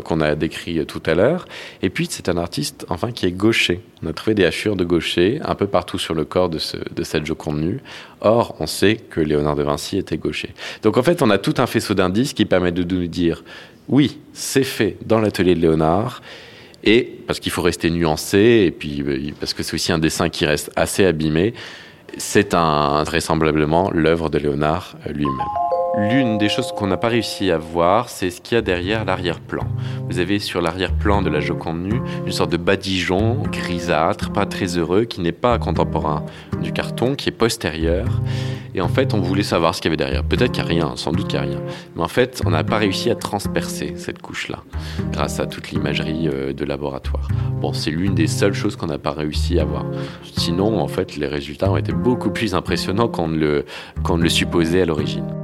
qu'on 0.00 0.20
a 0.20 0.34
décrit 0.34 0.84
tout 0.86 1.02
à 1.06 1.14
l'heure. 1.14 1.46
Et 1.82 1.90
puis, 1.90 2.06
c'est 2.10 2.28
un 2.28 2.36
artiste, 2.36 2.86
enfin, 2.88 3.12
qui 3.12 3.26
est 3.26 3.32
gaucher. 3.32 3.80
On 4.02 4.08
a 4.08 4.12
trouvé 4.12 4.34
des 4.34 4.44
hachures 4.44 4.76
de 4.76 4.84
gaucher 4.84 5.40
un 5.44 5.54
peu 5.54 5.66
partout 5.66 5.98
sur 5.98 6.14
le 6.14 6.24
corps 6.24 6.48
de, 6.48 6.58
de 6.94 7.02
cette 7.02 7.26
Joconde 7.26 7.60
nue. 7.60 7.80
Or, 8.20 8.56
on 8.60 8.66
sait 8.66 8.96
que 8.96 9.20
Léonard 9.20 9.56
de 9.56 9.62
Vinci 9.62 9.98
était 9.98 10.16
gaucher. 10.16 10.54
Donc, 10.82 10.96
en 10.96 11.02
fait, 11.02 11.22
on 11.22 11.30
a 11.30 11.38
tout 11.38 11.54
un 11.58 11.66
faisceau 11.66 11.94
d'indices 11.94 12.32
qui 12.32 12.44
permet 12.44 12.72
de 12.72 12.82
nous 12.82 13.06
dire, 13.06 13.44
oui, 13.88 14.18
c'est 14.32 14.64
fait 14.64 14.96
dans 15.04 15.20
l'atelier 15.20 15.54
de 15.54 15.60
Léonard. 15.60 16.22
Et 16.84 17.18
parce 17.26 17.40
qu'il 17.40 17.52
faut 17.52 17.62
rester 17.62 17.90
nuancé, 17.90 18.64
et 18.66 18.70
puis 18.70 19.02
euh, 19.02 19.30
parce 19.38 19.54
que 19.54 19.62
c'est 19.62 19.74
aussi 19.74 19.92
un 19.92 19.98
dessin 19.98 20.28
qui 20.28 20.46
reste 20.46 20.70
assez 20.74 21.04
abîmé, 21.04 21.54
c'est 22.18 22.54
un, 22.54 23.04
vraisemblablement 23.04 23.90
l'œuvre 23.92 24.30
de 24.30 24.38
Léonard 24.38 24.96
euh, 25.06 25.12
lui-même. 25.12 25.61
L'une 25.94 26.38
des 26.38 26.48
choses 26.48 26.72
qu'on 26.72 26.86
n'a 26.86 26.96
pas 26.96 27.08
réussi 27.08 27.50
à 27.50 27.58
voir, 27.58 28.08
c'est 28.08 28.30
ce 28.30 28.40
qu'il 28.40 28.54
y 28.54 28.58
a 28.58 28.62
derrière 28.62 29.04
l'arrière-plan. 29.04 29.66
Vous 30.08 30.20
avez 30.20 30.38
sur 30.38 30.62
l'arrière-plan 30.62 31.20
de 31.20 31.28
la 31.28 31.40
Joconde 31.40 31.82
nue 31.82 32.00
une 32.24 32.32
sorte 32.32 32.50
de 32.50 32.56
badigeon 32.56 33.42
grisâtre, 33.52 34.32
pas 34.32 34.46
très 34.46 34.78
heureux, 34.78 35.04
qui 35.04 35.20
n'est 35.20 35.32
pas 35.32 35.58
contemporain 35.58 36.24
du 36.62 36.72
carton, 36.72 37.14
qui 37.14 37.28
est 37.28 37.32
postérieur. 37.32 38.06
Et 38.74 38.80
en 38.80 38.88
fait, 38.88 39.12
on 39.12 39.20
voulait 39.20 39.42
savoir 39.42 39.74
ce 39.74 39.82
qu'il 39.82 39.90
y 39.90 39.94
avait 39.94 40.02
derrière. 40.02 40.24
Peut-être 40.24 40.52
qu'il 40.52 40.64
n'y 40.64 40.80
a 40.80 40.86
rien, 40.86 40.96
sans 40.96 41.12
doute 41.12 41.28
qu'il 41.28 41.38
n'y 41.38 41.46
a 41.46 41.48
rien. 41.50 41.60
Mais 41.94 42.02
en 42.02 42.08
fait, 42.08 42.40
on 42.46 42.50
n'a 42.50 42.64
pas 42.64 42.78
réussi 42.78 43.10
à 43.10 43.14
transpercer 43.14 43.92
cette 43.96 44.22
couche-là, 44.22 44.60
grâce 45.12 45.40
à 45.40 45.46
toute 45.46 45.72
l'imagerie 45.72 46.26
euh, 46.26 46.54
de 46.54 46.64
laboratoire. 46.64 47.28
Bon, 47.60 47.74
c'est 47.74 47.90
l'une 47.90 48.14
des 48.14 48.28
seules 48.28 48.54
choses 48.54 48.76
qu'on 48.76 48.86
n'a 48.86 48.98
pas 48.98 49.12
réussi 49.12 49.60
à 49.60 49.66
voir. 49.66 49.84
Sinon, 50.38 50.80
en 50.80 50.88
fait, 50.88 51.16
les 51.18 51.26
résultats 51.26 51.70
ont 51.70 51.76
été 51.76 51.92
beaucoup 51.92 52.30
plus 52.30 52.54
impressionnants 52.54 53.08
qu'on 53.08 53.28
le, 53.28 53.66
qu'on 54.02 54.16
ne 54.16 54.22
le 54.22 54.30
supposait 54.30 54.80
à 54.80 54.86
l'origine. 54.86 55.41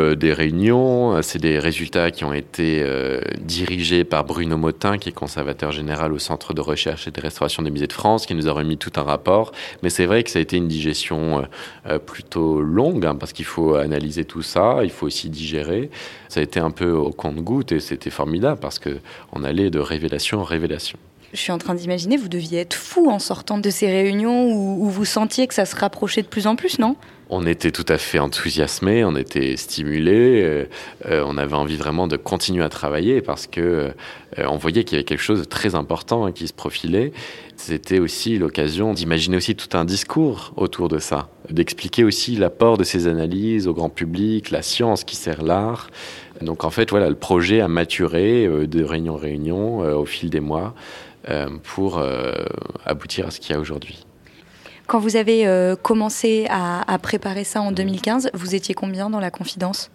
Eu 0.00 0.12
euh, 0.12 0.14
des 0.14 0.32
réunions, 0.32 1.22
c'est 1.22 1.38
des 1.38 1.58
résultats 1.58 2.10
qui 2.10 2.24
ont 2.24 2.32
été 2.32 2.82
euh, 2.82 3.20
dirigés 3.40 4.04
par 4.04 4.24
Bruno 4.24 4.56
Motin, 4.56 4.98
qui 4.98 5.08
est 5.08 5.12
conservateur 5.12 5.72
général 5.72 6.12
au 6.12 6.18
Centre 6.18 6.54
de 6.54 6.60
recherche 6.60 7.06
et 7.06 7.10
de 7.10 7.20
restauration 7.20 7.62
des 7.62 7.70
musées 7.70 7.86
de 7.86 7.92
France, 7.92 8.26
qui 8.26 8.34
nous 8.34 8.48
a 8.48 8.52
remis 8.52 8.76
tout 8.76 8.92
un 8.96 9.02
rapport. 9.02 9.52
Mais 9.82 9.90
c'est 9.90 10.06
vrai 10.06 10.22
que 10.22 10.30
ça 10.30 10.38
a 10.38 10.42
été 10.42 10.56
une 10.56 10.68
digestion 10.68 11.44
euh, 11.86 11.98
plutôt 11.98 12.60
longue, 12.60 13.06
hein, 13.06 13.14
parce 13.14 13.32
qu'il 13.32 13.44
faut 13.44 13.74
analyser 13.74 14.24
tout 14.24 14.42
ça, 14.42 14.80
il 14.82 14.90
faut 14.90 15.06
aussi 15.06 15.30
digérer. 15.30 15.90
Ça 16.28 16.40
a 16.40 16.42
été 16.42 16.60
un 16.60 16.70
peu 16.70 16.90
au 16.92 17.10
compte-goutte 17.10 17.72
et 17.72 17.80
c'était 17.80 18.10
formidable, 18.10 18.60
parce 18.60 18.78
qu'on 18.78 19.44
allait 19.44 19.70
de 19.70 19.78
révélation 19.78 20.40
en 20.40 20.44
révélation 20.44 20.98
je 21.32 21.38
suis 21.38 21.52
en 21.52 21.58
train 21.58 21.74
d'imaginer, 21.74 22.16
vous 22.16 22.28
deviez 22.28 22.58
être 22.60 22.74
fou 22.74 23.08
en 23.10 23.18
sortant 23.18 23.58
de 23.58 23.70
ces 23.70 23.86
réunions 23.86 24.52
où, 24.52 24.88
vous 24.88 25.04
sentiez 25.04 25.46
que 25.46 25.54
ça 25.54 25.64
se 25.64 25.76
rapprochait 25.76 26.22
de 26.22 26.26
plus 26.26 26.46
en 26.46 26.56
plus, 26.56 26.78
non? 26.78 26.96
On 27.32 27.46
était 27.46 27.70
tout 27.70 27.86
à 27.88 27.96
fait 27.96 28.18
enthousiasmés, 28.18 29.04
on 29.04 29.14
était 29.14 29.56
stimulés, 29.56 30.42
euh, 30.42 30.64
euh, 31.06 31.24
on 31.24 31.38
avait 31.38 31.54
envie 31.54 31.76
vraiment 31.76 32.08
de 32.08 32.16
continuer 32.16 32.64
à 32.64 32.68
travailler 32.68 33.22
parce 33.22 33.46
que 33.46 33.60
euh, 33.60 34.44
on 34.48 34.56
voyait 34.56 34.82
qu'il 34.82 34.96
y 34.96 34.98
avait 34.98 35.04
quelque 35.04 35.22
chose 35.22 35.38
de 35.38 35.44
très 35.44 35.76
important 35.76 36.26
hein, 36.26 36.32
qui 36.32 36.48
se 36.48 36.52
profilait. 36.52 37.12
C'était 37.56 38.00
aussi 38.00 38.36
l'occasion 38.36 38.94
d'imaginer 38.94 39.36
aussi 39.36 39.54
tout 39.54 39.76
un 39.76 39.84
discours 39.84 40.52
autour 40.56 40.88
de 40.88 40.98
ça, 40.98 41.28
d'expliquer 41.48 42.02
aussi 42.02 42.34
l'apport 42.34 42.76
de 42.76 42.84
ces 42.84 43.06
analyses 43.06 43.68
au 43.68 43.74
grand 43.74 43.90
public, 43.90 44.50
la 44.50 44.62
science 44.62 45.04
qui 45.04 45.14
sert 45.14 45.42
l'art. 45.42 45.88
Donc 46.40 46.64
en 46.64 46.70
fait, 46.70 46.90
voilà, 46.90 47.08
le 47.08 47.14
projet 47.14 47.60
a 47.60 47.68
maturé 47.68 48.48
de 48.66 48.82
réunion 48.82 49.14
en 49.14 49.18
réunion 49.18 49.78
au 49.80 50.06
fil 50.06 50.30
des 50.30 50.40
mois. 50.40 50.74
Pour 51.62 52.02
aboutir 52.86 53.26
à 53.26 53.30
ce 53.30 53.40
qu'il 53.40 53.54
y 53.54 53.58
a 53.58 53.60
aujourd'hui. 53.60 54.06
Quand 54.90 54.98
vous 54.98 55.14
avez 55.14 55.46
euh, 55.46 55.76
commencé 55.76 56.48
à, 56.50 56.98
préparer 57.00 57.44
ça 57.44 57.62
en 57.62 57.70
2015, 57.70 58.30
vous 58.34 58.56
étiez 58.56 58.74
combien 58.74 59.08
dans 59.08 59.20
la 59.20 59.30
confidence? 59.30 59.88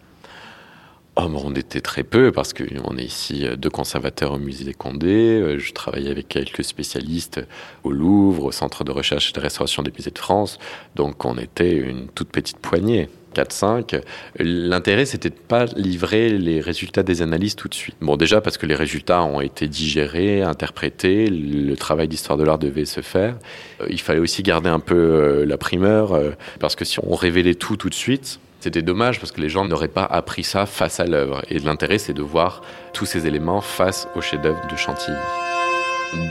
Oh, 1.18 1.24
on 1.44 1.54
était 1.54 1.82
très 1.82 2.04
peu 2.04 2.32
parce 2.32 2.54
qu'on 2.54 2.98
est 2.98 3.04
ici 3.04 3.46
deux 3.58 3.70
conservateurs 3.70 4.32
au 4.32 4.38
musée 4.38 4.64
des 4.64 4.74
Condés. 4.74 5.58
Je 5.60 5.74
travaillais 5.74 6.12
avec 6.12 6.30
quelques 6.30 6.64
spécialistes 6.64 7.42
au 7.84 7.92
Louvre, 7.92 8.46
au 8.46 8.52
Centre 8.54 8.86
de 8.86 8.92
recherche 8.94 9.32
et 9.32 9.34
de 9.34 9.42
restauration 9.42 9.84
des 9.84 9.92
musées 9.92 10.12
de 10.12 10.18
France. 10.18 10.60
Donc 10.96 11.26
on 11.26 11.38
était 11.40 11.74
une 11.74 12.08
toute 12.08 12.30
petite 12.30 12.60
poignée. 12.60 13.10
4-5. 13.36 14.02
L'intérêt, 14.40 15.06
c'était 15.06 15.30
de 15.30 15.36
pas 15.36 15.66
livrer 15.76 16.30
les 16.30 16.62
résultats 16.62 17.04
des 17.04 17.22
analyses 17.22 17.56
tout 17.56 17.68
de 17.68 17.74
suite. 17.74 17.96
Bon, 18.02 18.16
déjà 18.18 18.42
parce 18.42 18.58
que 18.58 18.66
les 18.66 18.76
résultats 18.76 19.24
ont 19.24 19.42
été 19.42 19.68
digérés, 19.68 20.42
interprétés, 20.42 21.28
le 21.30 21.76
travail 21.76 22.08
d'histoire 22.08 22.38
de 22.38 22.44
l'art 22.44 22.60
devait 22.60 22.86
se 22.86 23.02
faire. 23.02 23.36
Euh, 23.82 23.88
il 23.90 24.00
fallait 24.00 24.20
aussi 24.20 24.44
garder 24.44 24.70
un 24.70 24.80
peu 24.80 24.96
euh, 24.96 25.46
la 25.46 25.58
primeur, 25.58 26.14
euh, 26.14 26.32
parce 26.60 26.76
que 26.76 26.86
si 26.86 27.00
on 27.04 27.16
révélait 27.16 27.56
tout 27.56 27.76
tout 27.76 27.90
de 27.90 27.96
suite, 27.96 28.40
c'était 28.62 28.82
dommage 28.82 29.20
parce 29.20 29.32
que 29.32 29.42
les 29.42 29.50
gens 29.50 29.66
n'auraient 29.66 29.88
pas 29.88 30.06
appris 30.06 30.44
ça 30.44 30.66
face 30.66 31.00
à 31.00 31.06
l'œuvre. 31.06 31.44
Et 31.50 31.60
l'intérêt, 31.60 32.00
c'est 32.00 32.14
de 32.14 32.24
voir 32.24 32.62
tous 32.94 33.06
ces 33.06 33.28
éléments 33.28 33.62
face 33.62 34.08
au 34.16 34.22
chef-d'œuvre 34.22 34.62
de 34.72 34.76
Chantilly 34.76 35.16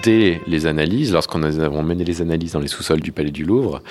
dès 0.03 0.41
les 0.47 0.67
analyses, 0.67 1.13
lorsqu'on 1.13 1.43
avons 1.43 1.83
mené 1.83 2.05
les 2.05 2.23
analyses 2.23 2.53
dans 2.53 2.61
les 2.61 2.69
sous-sols 2.69 3.01
du 3.01 3.13
Palais 3.13 3.31
du 3.31 3.45
Louvre, 3.45 3.83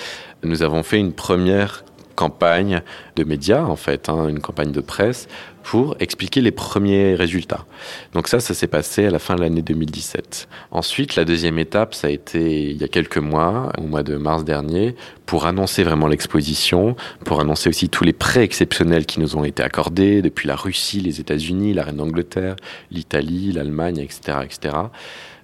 nous 0.43 0.63
avons 0.63 0.83
fait 0.83 0.99
une 0.99 1.13
première 1.13 1.83
campagne 2.15 2.81
de 3.15 3.23
médias, 3.23 3.63
en 3.63 3.75
fait, 3.75 4.09
hein, 4.09 4.27
une 4.27 4.39
campagne 4.39 4.71
de 4.71 4.81
presse, 4.81 5.27
pour 5.63 5.95
expliquer 5.99 6.41
les 6.41 6.51
premiers 6.51 7.15
résultats. 7.15 7.65
Donc 8.13 8.27
ça, 8.27 8.39
ça 8.39 8.53
s'est 8.53 8.67
passé 8.67 9.05
à 9.05 9.09
la 9.09 9.19
fin 9.19 9.35
de 9.35 9.41
l'année 9.41 9.61
2017. 9.61 10.47
Ensuite, 10.71 11.15
la 11.15 11.25
deuxième 11.25 11.57
étape, 11.57 11.93
ça 11.93 12.07
a 12.07 12.09
été 12.09 12.69
il 12.69 12.77
y 12.77 12.83
a 12.83 12.87
quelques 12.87 13.17
mois, 13.17 13.71
au 13.77 13.83
mois 13.83 14.03
de 14.03 14.17
mars 14.17 14.43
dernier, 14.43 14.95
pour 15.25 15.45
annoncer 15.45 15.83
vraiment 15.83 16.07
l'exposition, 16.07 16.95
pour 17.23 17.39
annoncer 17.39 17.69
aussi 17.69 17.89
tous 17.89 18.03
les 18.03 18.13
prêts 18.13 18.43
exceptionnels 18.43 19.05
qui 19.05 19.19
nous 19.19 19.37
ont 19.37 19.45
été 19.45 19.63
accordés 19.63 20.21
depuis 20.21 20.47
la 20.47 20.55
Russie, 20.55 20.99
les 20.99 21.21
États-Unis, 21.21 21.73
la 21.73 21.83
reine 21.83 21.97
d'Angleterre, 21.97 22.55
l'Italie, 22.91 23.53
l'Allemagne, 23.53 23.99
etc., 23.99 24.39
etc 24.43 24.73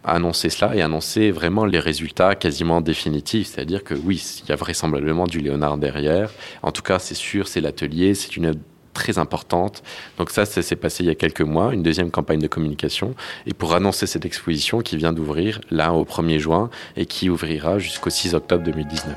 annoncer 0.03 0.50
cela 0.50 0.75
et 0.75 0.82
annoncer 0.82 1.32
vraiment 1.32 1.65
les 1.65 1.79
résultats 1.79 2.36
quasiment 2.36 2.82
définitifs. 2.82 3.48
C'est-à-dire 3.48 3.84
que 3.84 3.94
oui, 3.94 4.24
il 4.44 4.50
y 4.50 4.51
a 4.51 4.56
vraisemblablement 4.56 5.25
du 5.25 5.39
Léonard 5.39 5.77
derrière. 5.77 6.32
En 6.63 6.72
tout 6.72 6.82
cas, 6.82 7.00
c'est 7.00 7.15
sûr, 7.15 7.48
c'est 7.48 7.62
l'atelier, 7.62 8.13
c'est 8.13 8.36
une 8.38 8.46
œuvre 8.46 8.60
très 8.94 9.18
importante. 9.18 9.84
Donc 10.18 10.29
ça, 10.29 10.46
ça 10.46 10.62
s'est 10.62 10.75
passé 10.75 11.03
il 11.03 11.08
y 11.08 11.10
a 11.10 11.15
quelques 11.15 11.41
mois, 11.41 11.74
une 11.74 11.84
deuxième 11.84 12.12
campagne 12.12 12.39
de 12.39 12.48
communication. 12.48 13.15
Et 13.46 13.53
pour 13.53 13.74
annoncer 13.74 14.08
cette 14.08 14.25
exposition 14.25 14.82
qui 14.82 14.98
vient 14.98 15.13
d'ouvrir 15.13 15.62
là 15.70 15.94
au 15.94 16.03
1er 16.03 16.39
juin 16.39 16.70
et 16.98 17.06
qui 17.06 17.29
ouvrira 17.29 17.79
jusqu'au 17.79 18.10
6 18.10 18.36
octobre 18.36 18.63
2019. 18.63 19.15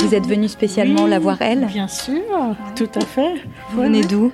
Vous 0.00 0.14
êtes 0.14 0.26
venu 0.26 0.48
spécialement 0.48 1.06
la 1.06 1.18
voir 1.18 1.40
elle? 1.40 1.64
Bien 1.66 1.88
sûr, 1.88 2.22
tout 2.76 2.90
à 2.94 3.00
fait. 3.00 3.36
Vous 3.70 3.82
venez 3.82 4.02
d'où? 4.02 4.32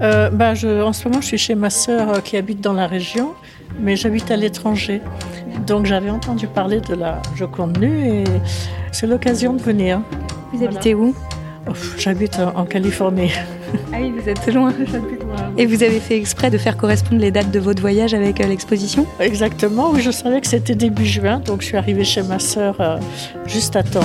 Euh, 0.00 0.30
bah, 0.30 0.54
je, 0.54 0.82
En 0.82 0.92
ce 0.92 1.08
moment, 1.08 1.20
je 1.20 1.26
suis 1.26 1.38
chez 1.38 1.54
ma 1.54 1.70
sœur 1.70 2.10
euh, 2.10 2.20
qui 2.20 2.36
habite 2.36 2.60
dans 2.60 2.72
la 2.72 2.86
région 2.86 3.34
mais 3.80 3.96
j'habite 3.96 4.30
à 4.30 4.36
l'étranger. 4.36 5.00
Donc 5.66 5.86
j'avais 5.86 6.10
entendu 6.10 6.46
parler 6.46 6.80
de 6.80 6.94
la 6.94 7.20
Joconde 7.34 7.78
nue 7.78 8.06
et 8.06 8.24
c'est 8.92 9.06
l'occasion 9.06 9.52
de 9.54 9.62
venir. 9.62 10.00
Vous 10.52 10.64
habitez 10.64 10.94
où? 10.94 11.14
J'habite 11.98 12.38
en 12.38 12.64
Californie. 12.64 13.32
Ah 13.92 13.96
oui, 14.00 14.12
vous 14.16 14.28
êtes 14.28 14.46
loin. 14.54 14.72
Et 15.58 15.66
vous 15.66 15.82
avez 15.82 15.98
fait 15.98 16.16
exprès 16.16 16.50
de 16.50 16.58
faire 16.58 16.76
correspondre 16.76 17.20
les 17.20 17.32
dates 17.32 17.50
de 17.50 17.58
votre 17.58 17.80
voyage 17.80 18.14
avec 18.14 18.40
euh, 18.40 18.46
l'exposition? 18.46 19.04
Exactement, 19.18 19.90
oui, 19.90 20.00
je 20.00 20.12
savais 20.12 20.40
que 20.40 20.46
c'était 20.46 20.76
début 20.76 21.04
juin, 21.04 21.40
donc 21.40 21.62
je 21.62 21.66
suis 21.66 21.76
arrivée 21.76 22.04
chez 22.04 22.22
ma 22.22 22.38
sœur 22.38 22.80
euh, 22.80 22.98
juste 23.46 23.74
à 23.74 23.82
temps. 23.82 24.00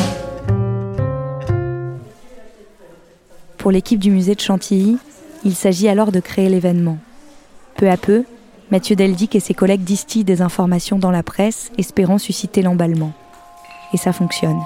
Pour 3.60 3.70
l'équipe 3.70 4.00
du 4.00 4.10
musée 4.10 4.34
de 4.34 4.42
Chantilly, 4.42 4.98
il 5.44 5.56
s'agit 5.56 5.88
alors 5.88 6.12
de 6.12 6.20
créer 6.20 6.50
l'événement. 6.50 6.98
Peu 7.76 7.90
à 7.90 7.98
peu, 7.98 8.24
Mathieu 8.72 8.96
Deldic 8.96 9.36
et 9.36 9.40
ses 9.40 9.54
collègues 9.54 9.84
distillent 9.84 10.24
des 10.24 10.42
informations 10.42 10.98
dans 10.98 11.12
la 11.12 11.24
presse, 11.24 11.72
espérant 11.78 12.18
susciter 12.18 12.62
l'emballement. 12.62 13.14
Et 13.94 13.98
ça 13.98 14.14
fonctionne. 14.14 14.60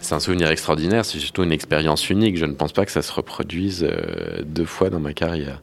C'est 0.00 0.14
un 0.14 0.20
souvenir 0.20 0.50
extraordinaire, 0.50 1.04
c'est 1.06 1.18
surtout 1.18 1.44
une 1.44 1.52
expérience 1.52 2.10
unique. 2.10 2.36
Je 2.36 2.44
ne 2.44 2.52
pense 2.52 2.72
pas 2.72 2.84
que 2.84 2.92
ça 2.92 3.00
se 3.00 3.10
reproduise 3.10 3.86
euh, 3.88 4.42
deux 4.44 4.66
fois 4.66 4.90
dans 4.90 5.00
ma 5.00 5.14
carrière. 5.14 5.62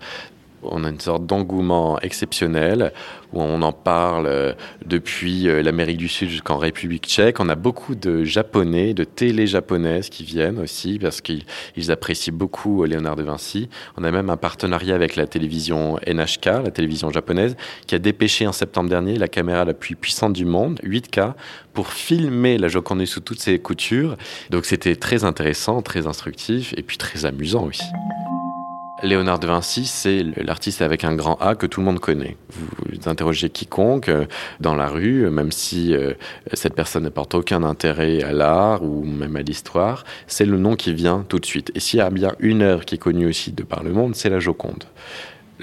On 0.64 0.84
a 0.84 0.90
une 0.90 1.00
sorte 1.00 1.26
d'engouement 1.26 2.00
exceptionnel 2.00 2.94
où 3.34 3.42
on 3.42 3.62
en 3.62 3.72
parle 3.72 4.28
euh, 4.28 4.54
depuis 4.86 5.48
euh, 5.48 5.64
l'Amérique 5.64 5.98
du 5.98 6.08
Sud 6.08 6.30
jusqu'en 6.30 6.58
République 6.58 7.06
tchèque. 7.06 7.40
On 7.40 7.50
a 7.50 7.56
beaucoup 7.56 7.96
de 7.96 8.24
Japonais, 8.24 8.94
de 8.94 9.04
télé-japonaises 9.04 10.10
qui 10.10 10.24
viennent 10.24 10.60
aussi 10.60 11.00
parce 11.00 11.22
qu'ils 11.22 11.44
apprécient 11.90 12.34
beaucoup 12.34 12.84
Léonard 12.84 13.16
de 13.16 13.24
Vinci. 13.24 13.70
On 13.98 14.04
a 14.04 14.12
même 14.12 14.30
un 14.30 14.38
partenariat 14.38 14.96
avec 14.96 15.16
la 15.16 15.28
télévision 15.28 15.98
NHK, 16.06 16.46
la 16.46 16.72
télévision 16.72 17.10
japonaise, 17.10 17.56
qui 17.88 17.96
a 17.96 18.00
dépêché 18.00 18.46
en 18.48 18.52
septembre 18.52 18.90
dernier 18.90 19.16
la 19.18 19.28
caméra 19.28 19.66
la 19.66 19.74
plus 19.74 19.96
puissante 19.96 20.34
du 20.34 20.46
monde, 20.46 20.80
8K, 20.84 21.34
pour 21.74 21.88
filmer 21.88 22.58
la 22.58 22.68
Joconde 22.68 23.06
sous 23.06 23.22
toutes 23.22 23.40
ses 23.40 23.60
coutures. 23.60 24.18
Donc 24.50 24.66
c'était 24.66 24.96
très 24.96 25.24
intéressant, 25.24 25.82
très 25.82 26.08
instructif 26.08 26.74
et 26.78 26.84
puis 26.84 26.98
très 26.98 27.26
amusant 27.26 27.66
aussi. 27.66 27.86
Léonard 29.04 29.40
de 29.40 29.48
Vinci, 29.48 29.86
c'est 29.86 30.24
l'artiste 30.38 30.84
avec 30.84 31.04
un 31.04 31.16
grand 31.16 31.36
A 31.42 31.56
que 31.56 31.66
tout 31.66 31.80
le 31.80 31.86
monde 31.86 32.00
connaît. 32.00 32.38
Vous 32.52 33.10
interrogez 33.10 33.50
quiconque 33.50 34.10
euh, 34.10 34.26
dans 34.60 34.76
la 34.76 34.90
rue, 34.90 35.28
même 35.32 35.52
si 35.52 35.96
euh, 35.96 36.14
cette 36.54 36.76
personne 36.76 37.04
ne 37.04 37.10
porte 37.10 37.34
aucun 37.34 37.64
intérêt 37.64 38.22
à 38.22 38.32
l'art 38.32 38.84
ou 38.84 39.04
même 39.04 39.36
à 39.36 39.42
l'histoire, 39.42 40.04
c'est 40.28 40.46
le 40.46 40.58
nom 40.58 40.76
qui 40.76 40.94
vient 40.94 41.26
tout 41.28 41.40
de 41.40 41.46
suite. 41.46 41.72
Et 41.74 41.80
s'il 41.80 41.98
y 41.98 42.02
a 42.02 42.12
bien 42.12 42.34
une 42.40 42.62
œuvre 42.62 42.86
qui 42.86 42.96
est 42.96 43.00
connue 43.00 43.26
aussi 43.26 43.52
de 43.52 43.64
par 43.64 43.84
le 43.84 43.92
monde, 43.92 44.16
c'est 44.16 44.30
la 44.30 44.40
Joconde 44.40 44.84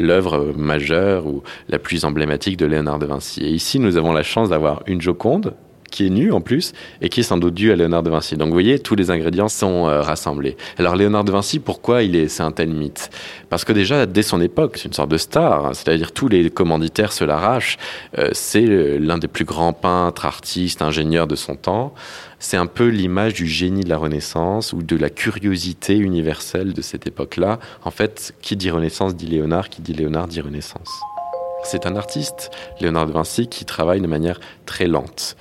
l'œuvre 0.01 0.55
majeure 0.57 1.27
ou 1.27 1.43
la 1.69 1.81
plus 1.81 2.05
emblématique 2.05 2.57
de 2.57 2.67
Léonard 2.67 3.01
de 3.01 3.07
Vinci. 3.07 3.43
Et 3.43 3.51
ici, 3.51 3.81
nous 3.81 3.97
avons 3.97 4.13
la 4.13 4.23
chance 4.23 4.49
d'avoir 4.49 4.85
une 4.87 5.01
Joconde 5.01 5.55
qui 5.91 6.07
est 6.07 6.11
nu 6.11 6.33
en 6.33 6.41
plus 6.41 6.73
et 7.01 7.09
qui 7.09 7.21
est 7.21 7.25
sans 7.25 7.39
doute 7.39 7.55
dû 7.55 7.73
à 7.73 7.77
Léonard 7.77 8.03
de 8.03 8.11
Vinci. 8.11 8.37
Donc 8.37 8.49
vous 8.49 8.55
voyez, 8.55 8.79
tous 8.79 8.95
les 8.95 9.11
ingrédients 9.11 9.49
sont 9.49 9.89
euh, 9.89 10.01
rassemblés. 10.01 10.57
Alors 10.79 10.97
Léonard 10.97 11.25
de 11.25 11.33
Vinci, 11.33 11.59
pourquoi 11.59 12.03
il 12.03 12.17
est, 12.17 12.29
c'est 12.29 12.43
un 12.43 12.53
tel 12.53 12.69
mythe? 12.69 13.11
Parce 13.49 13.65
que 13.65 13.73
déjà, 13.73 14.07
dès 14.07 14.23
son 14.23 14.41
époque, 14.41 14.77
c'est 14.77 14.89
une 14.89 14.95
sorte 14.95 15.11
de 15.11 15.17
star, 15.17 15.67
hein. 15.67 15.75
c'est-à-dire 15.75 16.13
tous 16.13 16.29
les 16.29 16.51
commanditaires 16.51 17.13
se 17.13 17.25
l'arrachent. 17.25 17.79
Euh, 18.19 18.29
c'est 18.33 18.67
l'un 18.99 19.19
des 19.19 19.29
plus 19.29 19.45
grands 19.45 19.73
peintres, 19.73 20.27
artistes, 20.27 20.83
ingénieurs 20.83 21.27
de 21.27 21.37
son 21.37 21.57
temps. 21.57 21.95
C'est 22.39 22.57
un 22.57 22.67
peu 22.67 22.87
l'image 22.87 23.35
du 23.35 23.47
génie 23.47 23.83
de 23.83 23.89
la 23.89 23.97
Renaissance 23.97 24.73
ou 24.73 24.83
de 24.83 24.97
la 24.97 25.11
curiosité 25.11 25.97
universelle 25.97 26.73
de 26.73 26.83
cette 26.83 27.07
époque-là. 27.07 27.59
En 27.85 27.91
fait, 27.91 28.35
qui 28.43 28.57
dit 28.57 28.71
Renaissance 28.71 29.17
dit 29.17 29.27
Léonard, 29.27 29.69
qui 29.69 29.83
dit 29.83 29.93
Léonard 29.93 30.29
dit 30.29 30.41
Renaissance. 30.41 30.89
C'est 31.65 31.87
un 31.87 31.97
artiste, 31.97 32.51
Léonard 32.81 33.07
de 33.07 33.13
Vinci, 33.13 33.49
qui 33.49 33.65
travaille 33.65 34.01
de 34.01 34.07
manière 34.07 34.39
très 34.67 34.87
lente 34.87 35.37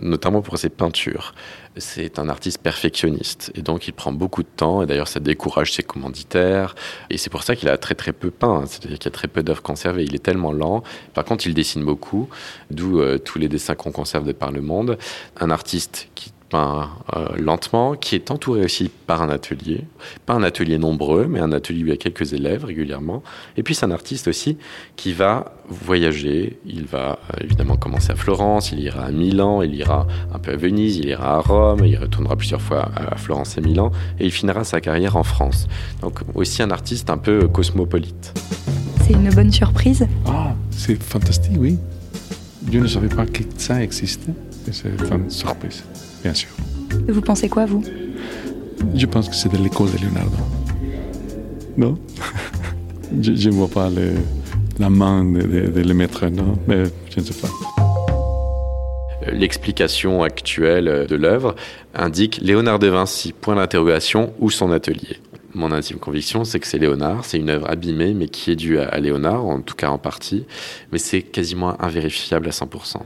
notamment 0.00 0.42
pour 0.42 0.58
ses 0.58 0.68
peintures. 0.68 1.34
C'est 1.76 2.18
un 2.18 2.28
artiste 2.28 2.60
perfectionniste 2.60 3.52
et 3.54 3.62
donc 3.62 3.88
il 3.88 3.92
prend 3.92 4.12
beaucoup 4.12 4.42
de 4.42 4.48
temps 4.48 4.82
et 4.82 4.86
d'ailleurs 4.86 5.08
ça 5.08 5.20
décourage 5.20 5.72
ses 5.72 5.82
commanditaires 5.82 6.74
et 7.10 7.18
c'est 7.18 7.30
pour 7.30 7.42
ça 7.42 7.54
qu'il 7.56 7.68
a 7.68 7.76
très 7.78 7.94
très 7.94 8.12
peu 8.12 8.30
peint, 8.30 8.64
c'est-à-dire 8.66 8.98
qu'il 8.98 9.06
y 9.06 9.14
a 9.14 9.16
très 9.16 9.28
peu 9.28 9.42
d'œuvres 9.42 9.62
conservées, 9.62 10.04
il 10.04 10.14
est 10.14 10.22
tellement 10.22 10.52
lent. 10.52 10.82
Par 11.14 11.24
contre, 11.24 11.46
il 11.46 11.54
dessine 11.54 11.84
beaucoup, 11.84 12.28
d'où 12.70 13.00
euh, 13.00 13.18
tous 13.18 13.38
les 13.38 13.48
dessins 13.48 13.74
qu'on 13.74 13.92
conserve 13.92 14.24
de 14.24 14.32
par 14.32 14.50
le 14.50 14.60
monde. 14.60 14.98
Un 15.38 15.50
artiste 15.50 16.08
qui 16.14 16.32
peint 16.48 16.90
euh, 17.16 17.28
lentement, 17.38 17.94
qui 17.94 18.14
est 18.14 18.30
entouré 18.30 18.64
aussi 18.64 18.90
par 19.06 19.22
un 19.22 19.28
atelier. 19.28 19.84
Pas 20.26 20.34
un 20.34 20.42
atelier 20.42 20.78
nombreux, 20.78 21.26
mais 21.26 21.40
un 21.40 21.52
atelier 21.52 21.82
où 21.82 21.86
il 21.86 21.90
y 21.90 21.92
a 21.92 21.96
quelques 21.96 22.32
élèves 22.32 22.64
régulièrement. 22.64 23.22
Et 23.56 23.62
puis 23.62 23.74
c'est 23.74 23.86
un 23.86 23.90
artiste 23.90 24.28
aussi 24.28 24.56
qui 24.96 25.12
va 25.12 25.52
voyager. 25.68 26.58
Il 26.66 26.86
va 26.86 27.18
euh, 27.34 27.44
évidemment 27.44 27.76
commencer 27.76 28.12
à 28.12 28.16
Florence, 28.16 28.72
il 28.72 28.80
ira 28.80 29.04
à 29.04 29.10
Milan, 29.10 29.62
il 29.62 29.74
ira 29.74 30.06
un 30.32 30.38
peu 30.38 30.52
à 30.52 30.56
Venise, 30.56 30.96
il 30.96 31.08
ira 31.08 31.36
à 31.36 31.40
Rome, 31.40 31.84
il 31.84 31.96
retournera 31.96 32.36
plusieurs 32.36 32.62
fois 32.62 32.90
à 32.96 33.16
Florence 33.16 33.56
et 33.58 33.60
Milan, 33.60 33.92
et 34.18 34.24
il 34.24 34.32
finira 34.32 34.64
sa 34.64 34.80
carrière 34.80 35.16
en 35.16 35.24
France. 35.24 35.68
Donc 36.00 36.20
aussi 36.34 36.62
un 36.62 36.70
artiste 36.70 37.10
un 37.10 37.18
peu 37.18 37.48
cosmopolite. 37.48 38.32
C'est 39.06 39.14
une 39.14 39.30
bonne 39.30 39.52
surprise 39.52 40.06
Ah, 40.26 40.54
c'est 40.70 41.02
fantastique, 41.02 41.56
oui. 41.58 41.78
Je 42.70 42.78
ne 42.78 42.86
savais 42.86 43.08
pas 43.08 43.24
que 43.24 43.42
ça 43.56 43.82
existait. 43.82 44.32
C'est 44.70 44.90
une 45.10 45.30
surprise 45.30 45.82
bien 46.22 46.34
sûr. 46.34 46.50
Vous 47.08 47.20
pensez 47.20 47.48
quoi, 47.48 47.66
vous? 47.66 47.82
Je 48.94 49.06
pense 49.06 49.28
que 49.28 49.34
c'est 49.34 49.50
de 49.50 49.58
l'école 49.58 49.90
de 49.92 49.98
Leonardo. 49.98 50.36
Non? 51.76 51.98
Je 53.22 53.48
ne 53.48 53.54
vois 53.54 53.68
pas 53.68 53.88
la 54.78 54.90
main 54.90 55.24
de, 55.24 55.40
de, 55.40 55.80
le 55.80 55.94
mettre, 55.94 56.26
non, 56.26 56.58
mais 56.68 56.84
je 57.08 57.20
ne 57.20 57.24
sais 57.24 57.32
pas. 57.32 57.48
L'explication 59.32 60.22
actuelle 60.22 61.06
de 61.08 61.16
l'œuvre 61.16 61.54
indique 61.94 62.38
Léonard 62.42 62.78
de 62.78 62.88
Vinci, 62.88 63.32
point 63.32 63.56
d'interrogation, 63.56 64.34
ou 64.40 64.50
son 64.50 64.70
atelier 64.70 65.16
mon 65.54 65.72
intime 65.72 65.98
conviction, 65.98 66.44
c'est 66.44 66.60
que 66.60 66.66
c'est 66.66 66.78
Léonard. 66.78 67.24
C'est 67.24 67.38
une 67.38 67.50
œuvre 67.50 67.68
abîmée, 67.70 68.14
mais 68.14 68.28
qui 68.28 68.50
est 68.50 68.56
due 68.56 68.78
à, 68.78 68.98
Léonard, 68.98 69.46
en 69.46 69.60
tout 69.60 69.74
cas 69.74 69.88
en 69.88 69.98
partie. 69.98 70.44
Mais 70.92 70.98
c'est 70.98 71.22
quasiment 71.22 71.80
invérifiable 71.82 72.48
à 72.48 72.50
100%. 72.50 72.98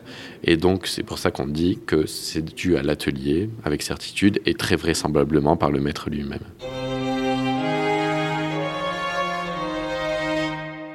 Et 0.45 0.57
donc, 0.57 0.87
c'est 0.87 1.03
pour 1.03 1.19
ça 1.19 1.31
qu'on 1.31 1.47
dit 1.47 1.79
que 1.87 2.07
c'est 2.07 2.45
dû 2.45 2.77
à 2.77 2.83
l'atelier, 2.83 3.49
avec 3.65 3.83
certitude, 3.83 4.41
et 4.47 4.55
très 4.55 4.77
vraisemblablement 4.77 5.57
par 5.57 5.71
le 5.71 5.81
maître 5.81 6.11
lui-même. 6.11 6.41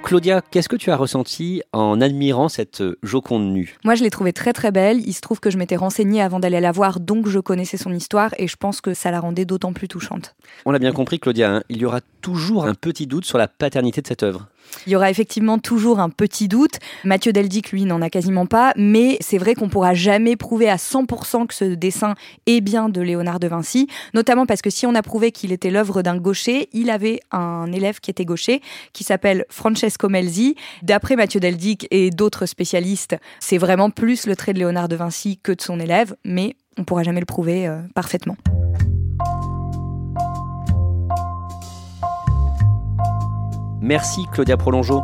Claudia, 0.07 0.39
qu'est-ce 0.39 0.69
que 0.69 0.77
tu 0.77 0.89
as 0.89 0.95
ressenti 0.95 1.63
en 1.73 1.99
admirant 1.99 2.47
cette 2.47 2.81
Joconde 3.03 3.51
nue? 3.51 3.75
Moi, 3.83 3.95
je 3.95 4.03
l'ai 4.03 4.09
trouvée 4.09 4.31
très 4.31 4.53
très 4.53 4.71
belle. 4.71 5.01
Il 5.05 5.11
se 5.11 5.19
trouve 5.19 5.41
que 5.41 5.49
je 5.49 5.57
m'étais 5.57 5.75
renseignée 5.75 6.21
avant 6.21 6.39
d'aller 6.39 6.61
la 6.61 6.71
voir, 6.71 7.01
donc 7.01 7.27
je 7.27 7.39
connaissais 7.39 7.75
son 7.75 7.93
histoire 7.93 8.33
et 8.37 8.47
je 8.47 8.55
pense 8.55 8.79
que 8.79 8.93
ça 8.93 9.11
la 9.11 9.19
rendait 9.19 9.43
d'autant 9.43 9.73
plus 9.73 9.89
touchante. 9.89 10.33
On 10.65 10.71
l'a 10.71 10.79
bien 10.79 10.93
compris, 10.93 11.19
Claudia, 11.19 11.55
hein. 11.55 11.63
il 11.67 11.79
y 11.79 11.83
aura 11.83 11.99
toujours 12.21 12.67
un 12.67 12.73
petit 12.73 13.05
doute 13.05 13.25
sur 13.25 13.37
la 13.37 13.49
paternité 13.49 14.01
de 14.01 14.07
cette 14.07 14.23
œuvre. 14.23 14.47
Il 14.85 14.93
y 14.93 14.95
aura 14.95 15.09
effectivement 15.09 15.59
toujours 15.59 15.99
un 15.99 16.09
petit 16.09 16.47
doute. 16.47 16.79
Mathieu 17.03 17.33
Deldic, 17.33 17.71
lui, 17.71 17.85
n'en 17.85 18.01
a 18.01 18.09
quasiment 18.09 18.45
pas, 18.45 18.73
mais 18.75 19.17
c'est 19.21 19.37
vrai 19.37 19.55
qu'on 19.55 19.69
pourra 19.69 19.93
jamais 19.93 20.35
prouver 20.35 20.69
à 20.69 20.77
100% 20.77 21.47
que 21.47 21.53
ce 21.53 21.65
dessin 21.65 22.15
est 22.45 22.61
bien 22.61 22.89
de 22.89 23.01
Léonard 23.01 23.39
de 23.39 23.47
Vinci, 23.47 23.87
notamment 24.13 24.45
parce 24.45 24.61
que 24.61 24.69
si 24.69 24.85
on 24.85 24.95
a 24.95 25.01
prouvé 25.01 25.31
qu'il 25.31 25.51
était 25.51 25.71
l'œuvre 25.71 26.01
d'un 26.01 26.17
gaucher, 26.17 26.69
il 26.73 26.89
avait 26.89 27.19
un 27.31 27.71
élève 27.71 27.99
qui 27.99 28.11
était 28.11 28.25
gaucher, 28.25 28.61
qui 28.93 29.03
s'appelle 29.03 29.45
Francesco 29.49 30.09
Melzi. 30.09 30.55
D'après 30.83 31.15
Mathieu 31.15 31.39
Deldic 31.39 31.87
et 31.91 32.09
d'autres 32.09 32.45
spécialistes, 32.45 33.15
c'est 33.39 33.57
vraiment 33.57 33.89
plus 33.89 34.27
le 34.27 34.35
trait 34.35 34.53
de 34.53 34.59
Léonard 34.59 34.87
de 34.87 34.95
Vinci 34.95 35.39
que 35.41 35.51
de 35.51 35.61
son 35.61 35.79
élève, 35.79 36.15
mais 36.23 36.55
on 36.77 36.83
pourra 36.83 37.03
jamais 37.03 37.19
le 37.19 37.25
prouver 37.25 37.67
euh, 37.67 37.79
parfaitement. 37.95 38.37
Merci 43.81 44.25
Claudia 44.31 44.57
Prolongeau. 44.57 45.03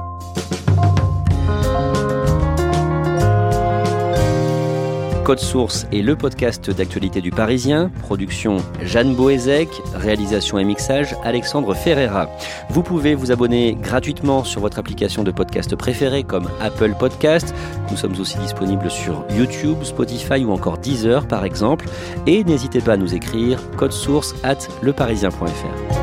Code 5.24 5.40
Source 5.40 5.88
est 5.94 6.02
le 6.02 6.18
podcast 6.18 6.70
d'actualité 6.70 7.22
du 7.22 7.32
Parisien. 7.32 7.90
Production 8.02 8.58
Jeanne 8.82 9.16
Boézek, 9.16 9.70
réalisation 9.96 10.60
et 10.60 10.66
mixage 10.66 11.16
Alexandre 11.24 11.74
Ferreira. 11.74 12.28
Vous 12.70 12.84
pouvez 12.84 13.16
vous 13.16 13.32
abonner 13.32 13.76
gratuitement 13.76 14.44
sur 14.44 14.60
votre 14.60 14.80
application 14.80 15.24
de 15.24 15.32
podcast 15.32 15.78
préférée 15.78 16.24
comme 16.24 16.50
Apple 16.60 16.94
Podcast. 17.00 17.56
Nous 17.90 17.96
sommes 17.96 18.20
aussi 18.20 18.38
disponibles 18.40 18.92
sur 18.92 19.24
YouTube, 19.34 19.78
Spotify 19.84 20.44
ou 20.44 20.52
encore 20.52 20.78
Deezer 20.78 21.26
par 21.26 21.46
exemple. 21.46 21.86
Et 22.28 22.44
n'hésitez 22.44 22.82
pas 22.82 22.94
à 22.94 22.98
nous 22.98 23.16
écrire 23.16 23.62
code 23.78 23.94
source 23.94 24.36
at 24.44 24.58
leparisien.fr. 24.82 26.03